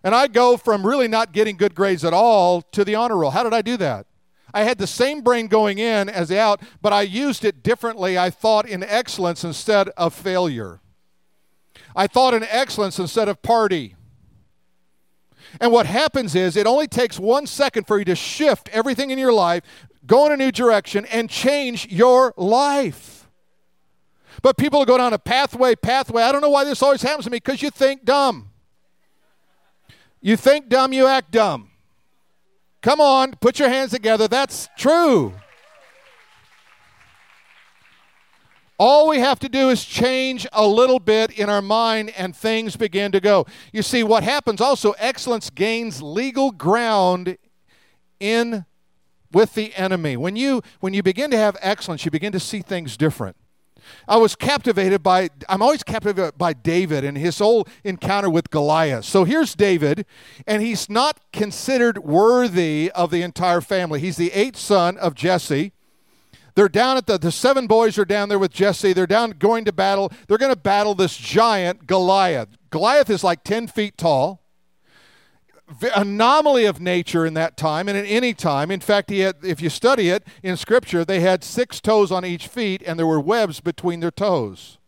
[0.05, 3.31] And I go from really not getting good grades at all to the honor roll.
[3.31, 4.07] How did I do that?
[4.55, 8.19] I had the same brain going in as out, but I used it differently.
[8.19, 10.81] I thought in excellence instead of failure.
[11.97, 13.95] I thought in excellence instead of party.
[15.61, 19.19] And what happens is it only takes one second for you to shift everything in
[19.19, 19.63] your life,
[20.07, 23.29] go in a new direction, and change your life.
[24.41, 26.23] But people go down a pathway, pathway.
[26.23, 28.52] I don't know why this always happens to me because you think dumb.
[30.23, 31.71] You think dumb, you act dumb.
[32.81, 34.29] Come on, put your hands together.
[34.29, 35.35] That's true.
[38.79, 42.77] All we have to do is change a little bit in our mind and things
[42.77, 43.47] begin to go.
[43.73, 47.37] You see, what happens also, excellence gains legal ground
[48.19, 48.65] in
[49.33, 50.17] with the enemy.
[50.17, 53.37] When you when you begin to have excellence, you begin to see things different.
[54.09, 59.05] I was captivated by, I'm always captivated by David and his whole encounter with Goliath.
[59.05, 60.07] So here's David,
[60.47, 64.01] and he's not considered worthy of the entire family.
[64.01, 65.73] He's the eighth son of Jesse.
[66.55, 68.93] They're down at the, the seven boys are down there with Jesse.
[68.93, 70.13] They're down going to battle.
[70.29, 72.49] They're going to battle this giant Goliath.
[72.69, 74.42] Goliath is like 10 feet tall
[75.95, 78.71] anomaly of nature in that time and in any time.
[78.71, 82.25] In fact, he had, if you study it in Scripture, they had six toes on
[82.25, 84.79] each feet and there were webs between their toes.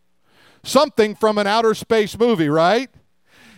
[0.62, 2.90] Something from an outer space movie, right?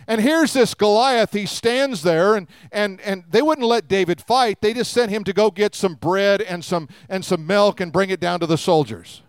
[0.07, 1.33] And here's this Goliath.
[1.33, 4.61] He stands there, and, and, and they wouldn't let David fight.
[4.61, 7.91] They just sent him to go get some bread and some, and some milk and
[7.91, 9.21] bring it down to the soldiers.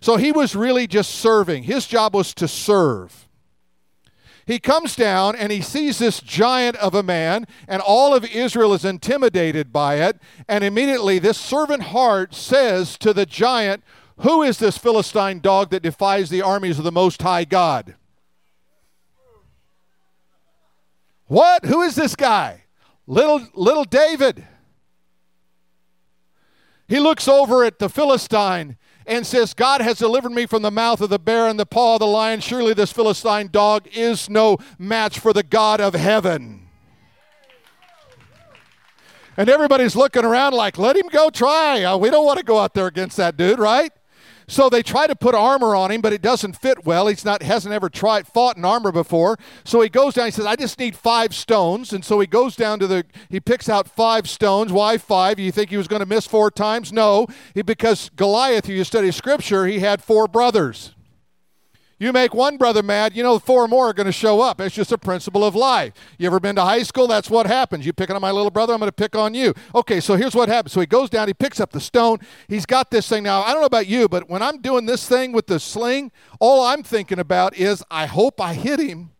[0.00, 1.62] So he was really just serving.
[1.62, 3.28] His job was to serve
[4.46, 8.74] he comes down and he sees this giant of a man, and all of Israel
[8.74, 10.18] is intimidated by it.
[10.48, 13.82] And immediately, this servant heart says to the giant,
[14.18, 17.94] Who is this Philistine dog that defies the armies of the Most High God?
[21.26, 21.64] What?
[21.64, 22.64] Who is this guy?
[23.06, 24.44] Little, little David.
[26.88, 28.76] He looks over at the Philistine
[29.10, 31.96] and says, God has delivered me from the mouth of the bear and the paw
[31.96, 32.38] of the lion.
[32.38, 36.68] Surely this Philistine dog is no match for the God of heaven.
[39.36, 41.82] And everybody's looking around like, let him go try.
[41.82, 43.92] Uh, we don't want to go out there against that dude, right?
[44.50, 47.06] So they try to put armor on him, but it doesn't fit well.
[47.06, 49.38] He's not hasn't ever tried fought in armor before.
[49.62, 50.26] So he goes down.
[50.26, 53.04] He says, "I just need five stones." And so he goes down to the.
[53.28, 54.72] He picks out five stones.
[54.72, 55.38] Why five?
[55.38, 56.92] You think he was going to miss four times?
[56.92, 58.64] No, he, because Goliath.
[58.64, 60.96] If you study Scripture, he had four brothers.
[62.00, 64.58] You make one brother mad, you know four more are going to show up.
[64.58, 65.92] It's just a principle of life.
[66.16, 67.06] You ever been to high school?
[67.06, 67.84] That's what happens.
[67.84, 69.52] You picking on my little brother, I'm going to pick on you.
[69.74, 70.72] Okay, so here's what happens.
[70.72, 72.16] So he goes down, he picks up the stone.
[72.48, 73.42] He's got this thing now.
[73.42, 76.10] I don't know about you, but when I'm doing this thing with the sling,
[76.40, 79.10] all I'm thinking about is I hope I hit him.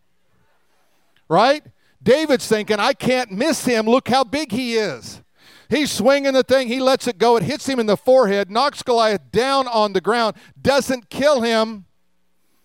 [1.29, 1.63] Right?
[2.03, 3.85] David's thinking, I can't miss him.
[3.85, 5.21] Look how big he is.
[5.69, 6.69] He's swinging the thing.
[6.69, 7.37] He lets it go.
[7.37, 11.85] It hits him in the forehead, knocks Goliath down on the ground, doesn't kill him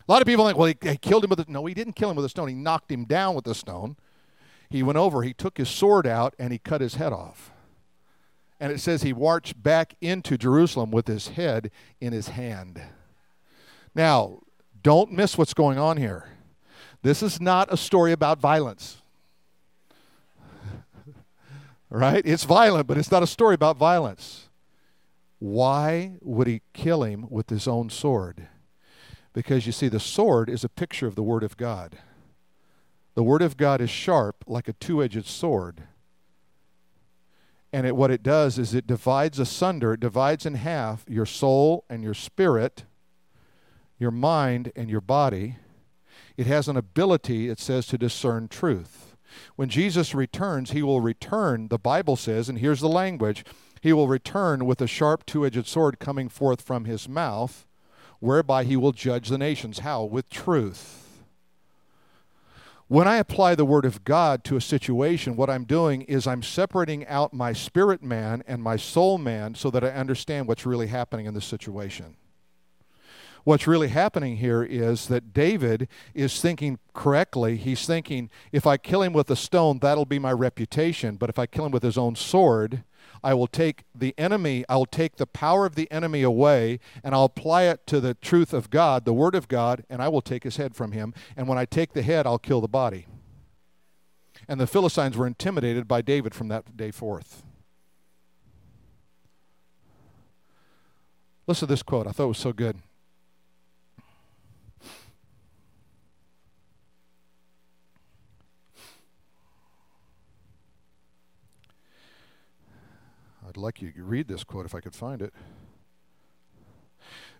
[0.07, 1.65] a lot of people think, well, he, he killed him with a no.
[1.65, 2.47] He didn't kill him with a stone.
[2.47, 3.95] He knocked him down with a stone.
[4.69, 5.23] He went over.
[5.23, 7.51] He took his sword out and he cut his head off.
[8.59, 12.81] And it says he marched back into Jerusalem with his head in his hand.
[13.93, 14.39] Now,
[14.81, 16.29] don't miss what's going on here.
[17.01, 19.01] This is not a story about violence.
[21.89, 22.21] right?
[22.25, 24.49] It's violent, but it's not a story about violence.
[25.39, 28.47] Why would he kill him with his own sword?
[29.35, 31.97] Because you see, the sword is a picture of the Word of God.
[33.15, 35.83] The Word of God is sharp like a two edged sword.
[37.73, 41.83] And it, what it does is it divides asunder, it divides in half your soul
[41.89, 42.85] and your spirit,
[43.99, 45.57] your mind and your body.
[46.37, 49.17] It has an ability, it says, to discern truth.
[49.57, 53.43] When Jesus returns, he will return, the Bible says, and here's the language
[53.81, 57.67] he will return with a sharp two edged sword coming forth from his mouth
[58.19, 59.79] whereby he will judge the nations.
[59.79, 60.03] How?
[60.03, 61.01] With truth.
[62.87, 66.43] When I apply the Word of God to a situation, what I'm doing is I'm
[66.43, 70.87] separating out my spirit man and my soul man so that I understand what's really
[70.87, 72.15] happening in the situation.
[73.43, 77.57] What's really happening here is that David is thinking correctly.
[77.57, 81.15] He's thinking, if I kill him with a stone, that'll be my reputation.
[81.15, 82.83] But if I kill him with his own sword,
[83.23, 87.15] I will take the enemy, I will take the power of the enemy away, and
[87.15, 90.21] I'll apply it to the truth of God, the Word of God, and I will
[90.21, 91.13] take his head from him.
[91.35, 93.07] And when I take the head, I'll kill the body.
[94.47, 97.43] And the Philistines were intimidated by David from that day forth.
[101.47, 102.07] Listen to this quote.
[102.07, 102.77] I thought it was so good.
[113.55, 115.33] I'd like you to read this quote if I could find it.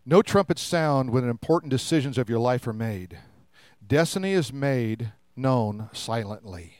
[0.05, 3.17] No trumpets sound when important decisions of your life are made.
[3.85, 6.77] Destiny is made known silently.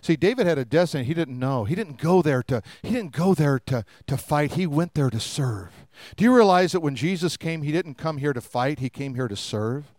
[0.00, 1.64] See, David had a destiny he didn't know.
[1.64, 4.54] He didn't go there to he didn't go there to, to fight.
[4.54, 5.86] He went there to serve.
[6.16, 9.14] Do you realize that when Jesus came, he didn't come here to fight, he came
[9.14, 9.92] here to serve?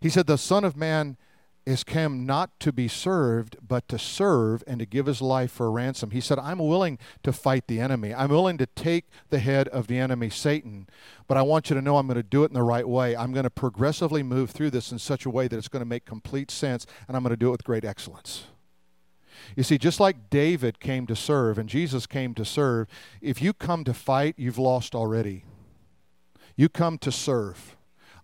[0.00, 1.16] He said, The Son of Man
[1.66, 5.66] is came not to be served, but to serve and to give his life for
[5.66, 6.12] a ransom.
[6.12, 8.14] He said, I'm willing to fight the enemy.
[8.14, 10.88] I'm willing to take the head of the enemy, Satan,
[11.26, 13.16] but I want you to know I'm going to do it in the right way.
[13.16, 15.88] I'm going to progressively move through this in such a way that it's going to
[15.88, 18.44] make complete sense, and I'm going to do it with great excellence.
[19.56, 22.88] You see, just like David came to serve and Jesus came to serve,
[23.20, 25.44] if you come to fight, you've lost already.
[26.56, 27.75] You come to serve.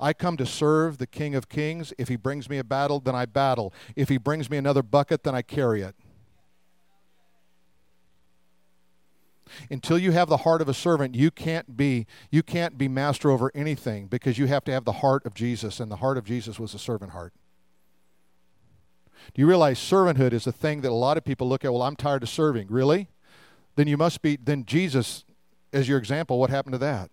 [0.03, 1.93] I come to serve the King of Kings.
[1.97, 3.73] If he brings me a battle, then I battle.
[3.95, 5.95] If he brings me another bucket, then I carry it.
[9.71, 13.31] until you have the heart of a servant you can't be you can't be master
[13.31, 16.25] over anything because you have to have the heart of jesus and the heart of
[16.25, 17.35] jesus was a servant heart
[19.35, 21.83] do you realize servanthood is a thing that a lot of people look at well
[21.83, 23.09] i'm tired of serving really
[23.77, 25.27] then you must be then jesus
[25.71, 27.11] as your example what happened to that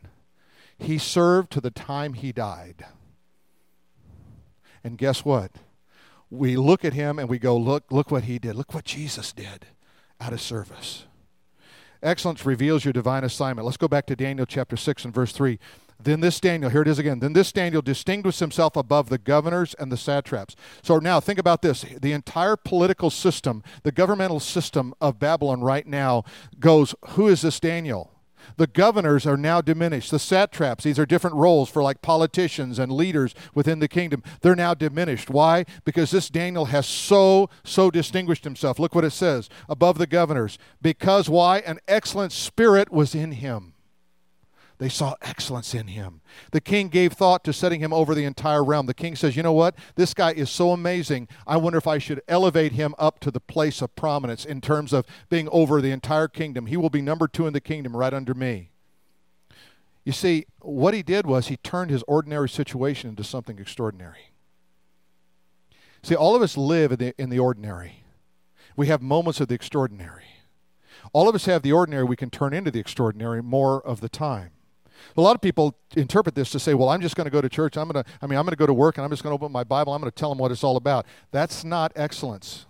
[0.79, 2.85] he served to the time he died.
[4.83, 5.51] And guess what?
[6.29, 8.55] We look at him and we go, look, look what he did.
[8.55, 9.67] Look what Jesus did
[10.21, 11.05] out of service.
[12.01, 13.65] Excellence reveals your divine assignment.
[13.65, 15.59] Let's go back to Daniel chapter 6 and verse 3.
[16.01, 17.19] Then this Daniel, here it is again.
[17.19, 20.55] Then this Daniel distinguished himself above the governors and the satraps.
[20.81, 21.81] So now think about this.
[21.81, 26.23] The entire political system, the governmental system of Babylon right now
[26.57, 28.13] goes, Who is this Daniel?
[28.57, 30.11] The governors are now diminished.
[30.11, 34.23] The satraps, these are different roles for like politicians and leaders within the kingdom.
[34.41, 35.29] They're now diminished.
[35.29, 35.65] Why?
[35.85, 38.79] Because this Daniel has so, so distinguished himself.
[38.79, 40.57] Look what it says above the governors.
[40.81, 41.59] Because why?
[41.59, 43.73] An excellent spirit was in him.
[44.79, 46.21] They saw excellence in him.
[46.51, 48.85] The king gave thought to setting him over the entire realm.
[48.85, 49.75] The king says, You know what?
[49.95, 51.27] This guy is so amazing.
[51.45, 54.93] I wonder if I should elevate him up to the place of prominence in terms
[54.93, 56.65] of being over the entire kingdom.
[56.65, 58.71] He will be number two in the kingdom right under me.
[60.05, 64.31] You see, what he did was he turned his ordinary situation into something extraordinary.
[66.03, 68.05] See, all of us live in the, in the ordinary.
[68.77, 70.23] We have moments of the extraordinary.
[71.11, 74.07] All of us have the ordinary we can turn into the extraordinary more of the
[74.07, 74.51] time.
[75.17, 77.49] A lot of people interpret this to say, well, I'm just going to go to
[77.49, 77.77] church.
[77.77, 79.31] I'm going to, I mean, I'm going to go to work and I'm just going
[79.31, 79.93] to open my Bible.
[79.93, 81.05] I'm going to tell them what it's all about.
[81.31, 82.65] That's not excellence.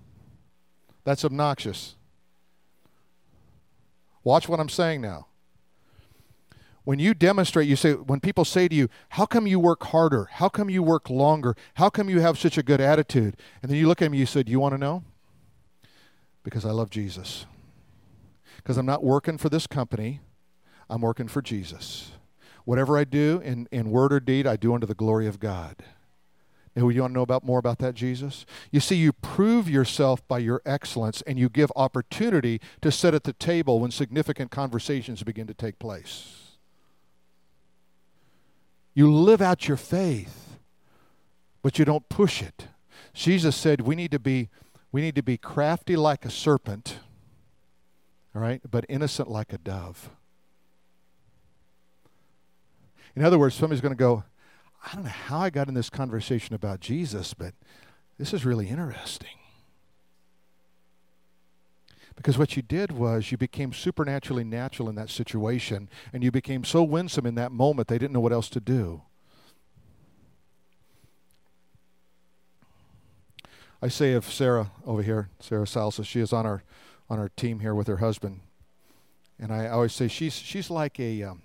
[1.04, 1.96] That's obnoxious.
[4.24, 5.28] Watch what I'm saying now.
[6.84, 10.30] When you demonstrate, you say, when people say to you, How come you work harder?
[10.32, 11.56] How come you work longer?
[11.76, 13.38] How come you have such a good attitude?
[13.62, 15.04] And then you look at me, and you said, You want to know?
[16.44, 17.46] Because I love Jesus.
[18.58, 20.22] Because I'm not working for this company,
[20.90, 22.12] I'm working for Jesus.
[22.70, 25.78] Whatever I do in, in word or deed, I do unto the glory of God.
[26.76, 28.46] Now, you want to know about more about that, Jesus?
[28.70, 33.24] You see, you prove yourself by your excellence and you give opportunity to sit at
[33.24, 36.58] the table when significant conversations begin to take place.
[38.94, 40.60] You live out your faith,
[41.64, 42.68] but you don't push it.
[43.14, 44.50] Jesus said we need to be
[44.92, 47.00] we need to be crafty like a serpent,
[48.36, 50.12] all right, but innocent like a dove.
[53.20, 54.24] In other words, somebody's going to go,
[54.82, 57.54] I don't know how I got in this conversation about Jesus, but
[58.18, 59.36] this is really interesting.
[62.16, 66.64] Because what you did was you became supernaturally natural in that situation, and you became
[66.64, 69.02] so winsome in that moment they didn't know what else to do.
[73.82, 76.64] I say of Sarah over here, Sarah Salsa, she is on our
[77.10, 78.40] on our team here with her husband,
[79.38, 81.42] and I always say she's she's like a um,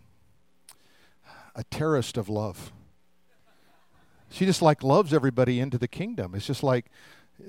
[1.54, 2.72] a terrorist of love.
[4.30, 6.34] She just like loves everybody into the kingdom.
[6.34, 6.86] It's just like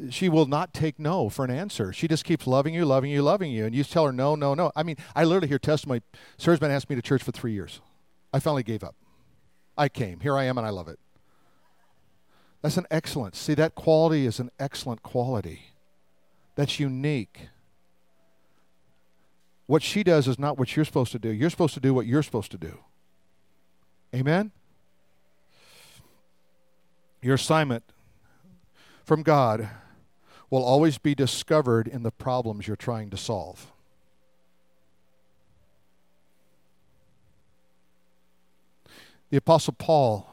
[0.10, 1.94] she will not take no for an answer.
[1.94, 4.54] She just keeps loving you, loving you, loving you, and you tell her no, no,
[4.54, 4.72] no.
[4.76, 6.02] I mean, I literally hear testimony.
[6.38, 7.82] Sarah's been asking me to church for three years.
[8.34, 8.96] I finally gave up.
[9.78, 10.20] I came.
[10.20, 11.00] Here I am, and I love it.
[12.62, 13.38] That's an excellence.
[13.38, 15.68] See, that quality is an excellent quality.
[16.56, 17.50] That's unique.
[19.68, 21.30] What she does is not what you're supposed to do.
[21.30, 22.80] You're supposed to do what you're supposed to do.
[24.16, 24.52] Amen?
[27.22, 27.84] Your assignment
[29.04, 29.68] from God
[30.50, 33.74] will always be discovered in the problems you're trying to solve.
[39.32, 40.30] The Apostle Paul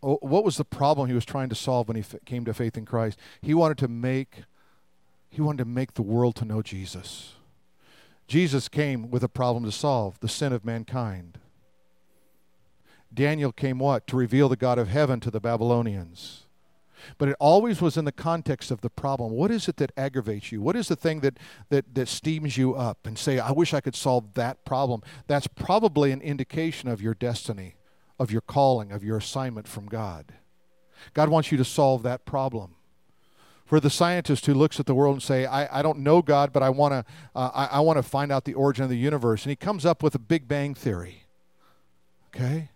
[0.00, 2.76] oh, what was the problem he was trying to solve when he came to faith
[2.76, 3.18] in Christ?
[3.42, 4.44] He wanted to make
[5.28, 7.34] he wanted to make the world to know Jesus.
[8.28, 11.39] Jesus came with a problem to solve, the sin of mankind.
[13.12, 14.06] Daniel came what?
[14.08, 16.44] To reveal the God of heaven to the Babylonians.
[17.16, 19.32] But it always was in the context of the problem.
[19.32, 20.60] What is it that aggravates you?
[20.60, 21.38] What is the thing that,
[21.70, 25.02] that, that steams you up and say, I wish I could solve that problem?
[25.26, 27.76] That's probably an indication of your destiny
[28.20, 30.34] of your calling, of your assignment from God.
[31.14, 32.74] God wants you to solve that problem.
[33.64, 36.52] For the scientist who looks at the world and say, I, I don't know God,
[36.52, 37.04] but I want to
[37.34, 39.44] uh, I, I want to find out the origin of the universe.
[39.44, 41.24] And he comes up with a Big Bang theory.
[42.28, 42.70] Okay?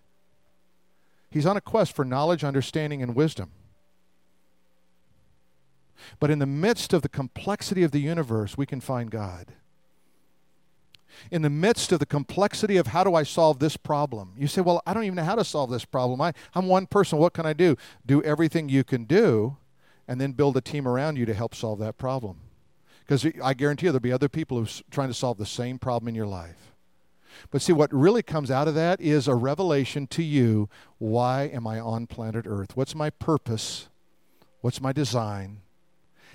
[1.35, 3.51] He's on a quest for knowledge, understanding, and wisdom.
[6.20, 9.49] But in the midst of the complexity of the universe, we can find God
[11.32, 14.35] in the midst of the complexity of how do I solve this problem.
[14.39, 16.20] You say, Well, I don't even know how to solve this problem.
[16.20, 17.18] I, I'm one person.
[17.18, 17.76] What can I do?
[18.07, 19.57] Do everything you can do
[20.07, 22.39] and then build a team around you to help solve that problem.
[23.01, 25.80] Because I guarantee you there'll be other people who are trying to solve the same
[25.80, 26.74] problem in your life.
[27.51, 30.68] But see, what really comes out of that is a revelation to you
[30.99, 32.76] why am I on planet Earth?
[32.76, 33.89] What's my purpose?
[34.61, 35.61] What's my design?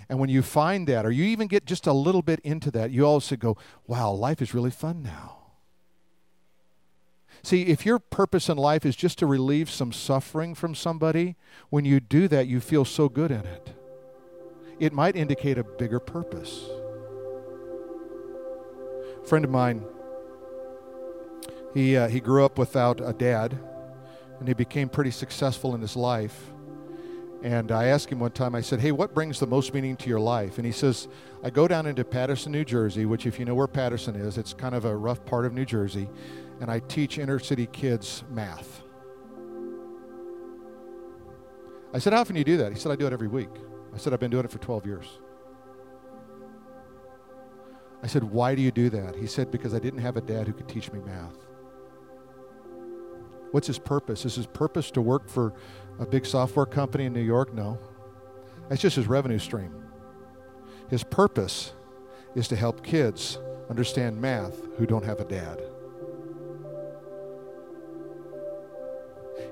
[0.09, 2.91] And when you find that, or you even get just a little bit into that,
[2.91, 5.37] you also go, wow, life is really fun now.
[7.43, 11.35] See, if your purpose in life is just to relieve some suffering from somebody,
[11.69, 13.73] when you do that, you feel so good in it.
[14.79, 16.65] It might indicate a bigger purpose.
[19.23, 19.83] A friend of mine,
[21.73, 23.57] he, uh, he grew up without a dad,
[24.39, 26.51] and he became pretty successful in his life.
[27.41, 30.09] And I asked him one time, I said, Hey, what brings the most meaning to
[30.09, 30.57] your life?
[30.57, 31.07] And he says,
[31.41, 34.53] I go down into Paterson, New Jersey, which, if you know where Paterson is, it's
[34.53, 36.09] kind of a rough part of New Jersey,
[36.59, 38.81] and I teach inner city kids math.
[41.93, 42.73] I said, How often do you do that?
[42.73, 43.49] He said, I do it every week.
[43.93, 45.07] I said, I've been doing it for 12 years.
[48.03, 49.15] I said, Why do you do that?
[49.15, 51.37] He said, Because I didn't have a dad who could teach me math.
[53.51, 54.25] What's his purpose?
[54.25, 55.53] Is his purpose to work for
[55.99, 57.53] a big software company in New York?
[57.53, 57.79] No.
[58.67, 59.73] That's just his revenue stream.
[60.89, 61.73] His purpose
[62.35, 63.39] is to help kids
[63.69, 65.61] understand math who don't have a dad.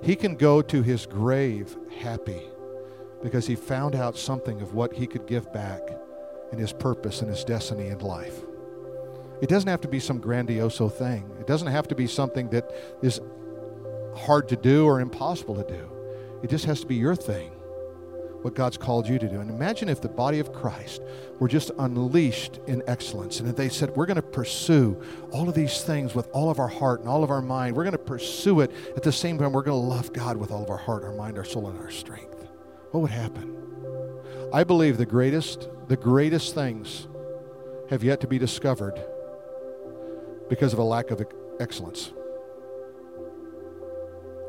[0.01, 2.43] He can go to his grave happy
[3.23, 5.81] because he found out something of what he could give back
[6.51, 8.41] in his purpose and his destiny in life.
[9.41, 11.29] It doesn't have to be some grandioso thing.
[11.39, 12.71] It doesn't have to be something that
[13.01, 13.19] is
[14.17, 15.89] hard to do or impossible to do.
[16.43, 17.49] It just has to be your thing,
[18.41, 19.39] what God's called you to do.
[19.39, 21.01] And imagine if the body of Christ
[21.39, 25.01] were just unleashed in excellence and if they said, We're going to pursue
[25.31, 27.75] all of these things with all of our heart and all of our mind.
[27.75, 30.51] We're going to pursue it at the same time, we're going to love God with
[30.51, 32.47] all of our heart, our mind, our soul, and our strength.
[32.91, 33.55] What would happen?
[34.53, 37.07] I believe the greatest, the greatest things
[37.89, 39.01] have yet to be discovered
[40.49, 41.25] because of a lack of
[41.59, 42.11] excellence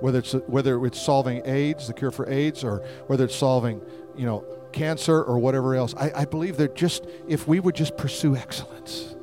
[0.00, 3.80] whether it's whether it's solving AIDS, the cure for AIDS, or whether it's solving,
[4.16, 5.94] you know, cancer or whatever else.
[5.96, 9.16] I, I believe that just if we would just pursue excellence,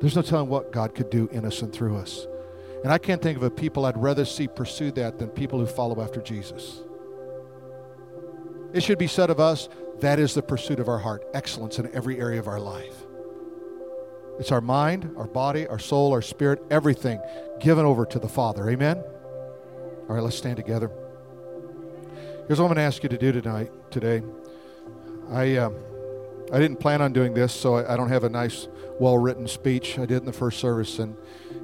[0.00, 2.26] there's no telling what God could do in us and through us.
[2.82, 5.66] And I can't think of a people I'd rather see pursue that than people who
[5.66, 6.82] follow after Jesus.
[8.72, 9.68] It should be said of us
[10.00, 12.94] that is the pursuit of our heart, excellence in every area of our life.
[14.38, 17.18] It's our mind, our body, our soul, our spirit, everything
[17.58, 18.68] given over to the Father.
[18.68, 19.02] Amen?
[20.08, 20.88] All right, let's stand together.
[22.46, 24.22] Here's what I'm going to ask you to do tonight, today.
[25.30, 25.74] I, um,
[26.52, 28.68] I didn't plan on doing this, so I, I don't have a nice,
[29.00, 29.98] well-written speech.
[29.98, 31.16] I did in the first service, and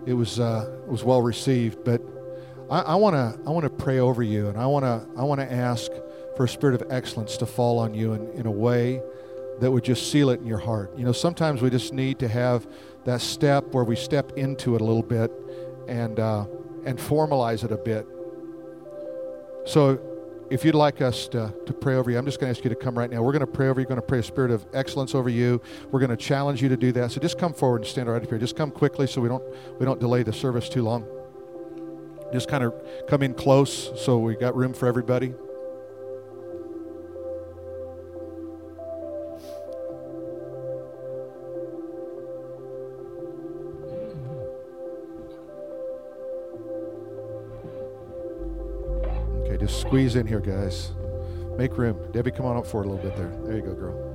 [0.07, 1.85] it was uh, was well received.
[1.85, 2.03] But
[2.69, 5.41] I want to I want to pray over you, and I want to I want
[5.41, 5.93] to ask
[6.37, 9.01] for a spirit of excellence to fall on you in, in a way
[9.61, 10.91] that would just seal it in your heart.
[10.99, 12.67] You know, sometimes we just need to have
[13.05, 15.31] that step where we step into it a little bit
[15.87, 16.47] and uh,
[16.85, 18.05] and formalize it a bit
[19.65, 20.01] so
[20.51, 22.69] if you'd like us to, to pray over you, I'm just going to ask you
[22.69, 23.23] to come right now.
[23.23, 23.87] We're going to pray over you.
[23.87, 25.63] We're going to pray a spirit of excellence over you.
[25.91, 27.11] We're going to challenge you to do that.
[27.11, 28.39] So just come forward and stand right up here.
[28.39, 29.43] Just come quickly so we don't
[29.79, 31.07] we don't delay the service too long.
[32.33, 32.75] Just kind of
[33.09, 35.33] come in close so we got room for everybody.
[49.57, 50.93] Just squeeze in here, guys.
[51.57, 51.99] Make room.
[52.13, 53.31] Debbie, come on up for a little bit there.
[53.45, 54.09] There you go, girl.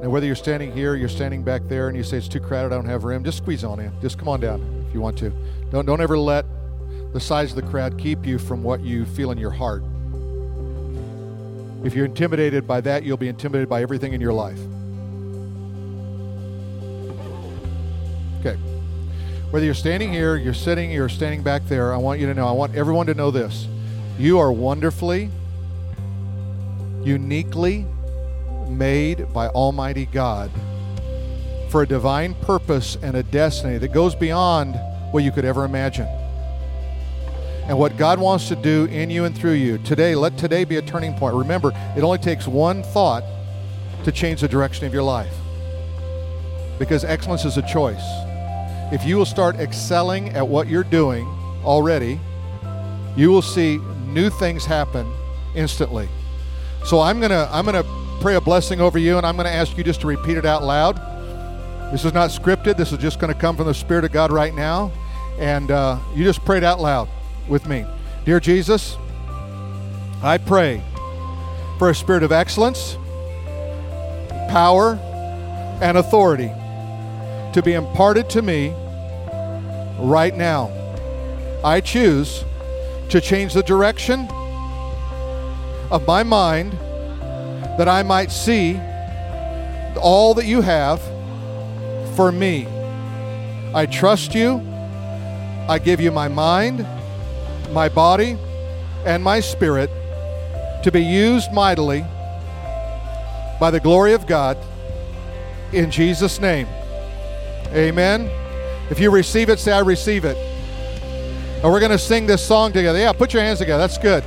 [0.00, 2.72] Now, whether you're standing here, you're standing back there, and you say it's too crowded,
[2.72, 3.92] I don't have room, just squeeze on in.
[4.00, 5.32] Just come on down if you want to.
[5.70, 6.46] Don't, don't ever let
[7.12, 9.82] the size of the crowd keep you from what you feel in your heart.
[11.84, 14.60] If you're intimidated by that, you'll be intimidated by everything in your life.
[19.50, 22.46] Whether you're standing here, you're sitting, you're standing back there, I want you to know,
[22.46, 23.66] I want everyone to know this.
[24.18, 25.30] You are wonderfully,
[27.02, 27.86] uniquely
[28.68, 30.50] made by Almighty God
[31.70, 34.74] for a divine purpose and a destiny that goes beyond
[35.12, 36.08] what you could ever imagine.
[37.68, 40.76] And what God wants to do in you and through you today, let today be
[40.76, 41.34] a turning point.
[41.34, 43.24] Remember, it only takes one thought
[44.04, 45.34] to change the direction of your life
[46.78, 48.27] because excellence is a choice
[48.90, 51.26] if you will start excelling at what you're doing
[51.64, 52.18] already,
[53.16, 55.06] you will see new things happen
[55.54, 56.08] instantly.
[56.84, 57.88] So I'm going to I'm going to
[58.20, 60.46] pray a blessing over you and I'm going to ask you just to repeat it
[60.46, 60.96] out loud.
[61.92, 62.76] This is not scripted.
[62.76, 64.90] This is just going to come from the Spirit of God right now.
[65.38, 67.08] And uh, you just pray it out loud
[67.46, 67.84] with me.
[68.24, 68.96] Dear Jesus,
[70.22, 70.82] I pray
[71.78, 72.96] for a spirit of excellence,
[74.48, 74.98] power,
[75.80, 76.50] and authority
[77.58, 78.72] to be imparted to me
[79.98, 80.70] right now.
[81.64, 82.44] I choose
[83.08, 84.28] to change the direction
[85.90, 86.72] of my mind
[87.78, 88.80] that I might see
[90.00, 91.00] all that you have
[92.14, 92.68] for me.
[93.74, 94.62] I trust you.
[95.68, 96.86] I give you my mind,
[97.72, 98.38] my body,
[99.04, 99.90] and my spirit
[100.84, 102.04] to be used mightily
[103.58, 104.56] by the glory of God
[105.72, 106.68] in Jesus' name.
[107.72, 108.30] Amen.
[108.90, 110.36] If you receive it, say, I receive it.
[110.36, 112.98] And we're going to sing this song together.
[112.98, 113.86] Yeah, put your hands together.
[113.86, 114.24] That's good.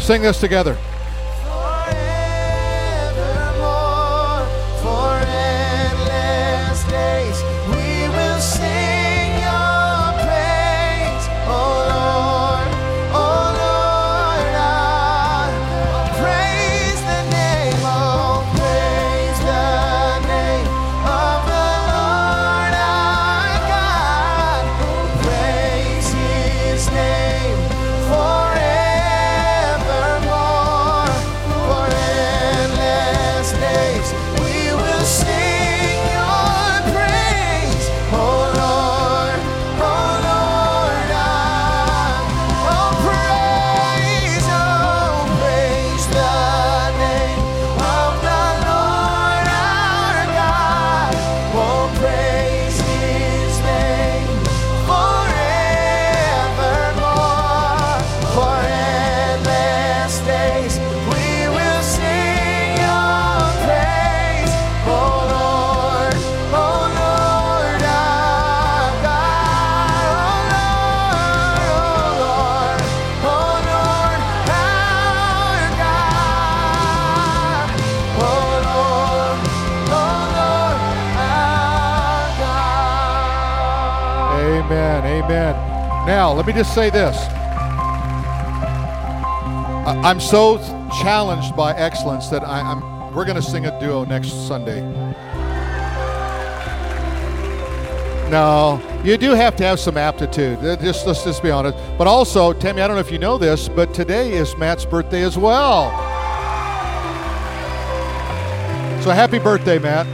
[0.00, 0.76] Sing this together.
[86.10, 87.16] Now, let me just say this.
[89.86, 90.58] I'm so
[91.00, 93.14] challenged by excellence that I, I'm.
[93.14, 94.80] We're going to sing a duo next Sunday.
[98.28, 100.58] No, you do have to have some aptitude.
[100.58, 101.78] Uh, Just let's just be honest.
[101.96, 105.22] But also, Tammy, I don't know if you know this, but today is Matt's birthday
[105.22, 105.92] as well.
[109.00, 110.06] So happy birthday, Matt.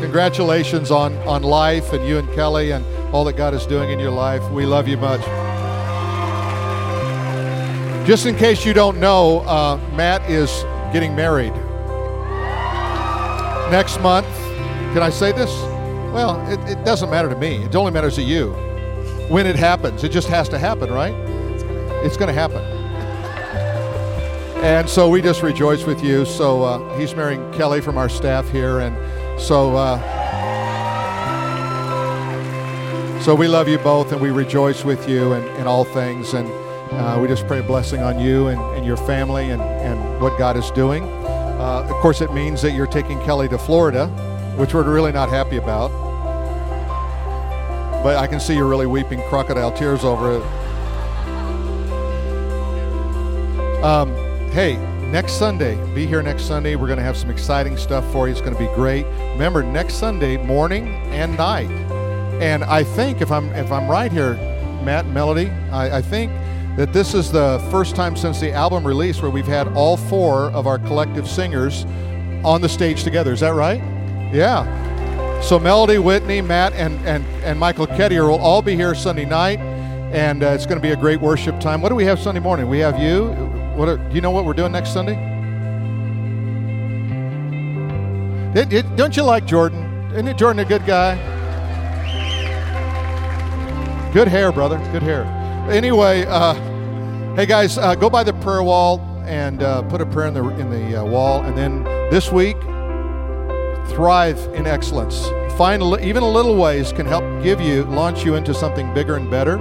[0.00, 2.84] Congratulations on, on life and you and Kelly and
[3.14, 4.42] all that God is doing in your life.
[4.50, 5.20] We love you much.
[8.04, 10.50] Just in case you don't know, uh, Matt is
[10.92, 11.52] getting married
[13.70, 14.26] next month.
[14.94, 15.48] Can I say this?
[16.12, 17.58] Well, it, it doesn't matter to me.
[17.58, 18.50] It only matters to you.
[19.28, 21.14] When it happens, it just has to happen, right?
[22.04, 22.62] It's going to happen.
[24.64, 26.24] And so we just rejoice with you.
[26.24, 28.96] So uh, he's marrying Kelly from our staff here, and
[29.40, 30.13] so uh,
[33.24, 36.46] so we love you both, and we rejoice with you in, in all things, and
[36.92, 40.38] uh, we just pray a blessing on you and, and your family and, and what
[40.38, 41.04] God is doing.
[41.04, 44.08] Uh, of course, it means that you're taking Kelly to Florida,
[44.58, 45.90] which we're really not happy about.
[48.02, 50.42] But I can see you're really weeping crocodile tears over it.
[53.82, 54.14] Um,
[54.50, 54.76] hey,
[55.10, 56.76] next Sunday, be here next Sunday.
[56.76, 58.32] We're going to have some exciting stuff for you.
[58.32, 59.06] It's going to be great.
[59.32, 61.93] Remember, next Sunday morning and night.
[62.42, 64.34] And I think, if I'm if I'm right here,
[64.82, 66.30] Matt Melody, I, I think
[66.76, 70.50] that this is the first time since the album release where we've had all four
[70.50, 71.84] of our collective singers
[72.44, 73.32] on the stage together.
[73.32, 73.78] Is that right?
[74.32, 75.40] Yeah.
[75.40, 79.58] So Melody, Whitney, Matt, and and and Michael Kettier will all be here Sunday night,
[79.60, 81.80] and uh, it's going to be a great worship time.
[81.80, 82.68] What do we have Sunday morning?
[82.68, 83.28] We have you.
[83.76, 85.14] What are, do you know what we're doing next Sunday?
[88.54, 89.82] Did- did- don't you like Jordan?
[90.12, 91.16] Isn't Jordan a good guy?
[94.14, 94.78] Good hair, brother.
[94.92, 95.24] Good hair.
[95.68, 96.54] Anyway, uh,
[97.34, 100.48] hey guys, uh, go by the prayer wall and uh, put a prayer in the
[100.50, 102.56] in the uh, wall, and then this week
[103.88, 105.26] thrive in excellence.
[105.58, 109.28] Find even a little ways can help give you launch you into something bigger and
[109.28, 109.58] better,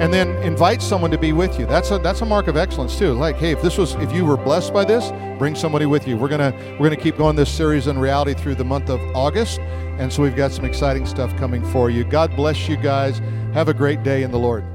[0.00, 1.66] and then invite someone to be with you.
[1.66, 3.12] That's a that's a mark of excellence too.
[3.12, 6.16] Like, hey, if this was if you were blessed by this, bring somebody with you.
[6.16, 9.60] We're gonna we're gonna keep going this series in reality through the month of August,
[9.60, 12.04] and so we've got some exciting stuff coming for you.
[12.04, 13.20] God bless you guys.
[13.54, 14.71] Have a great day in the Lord.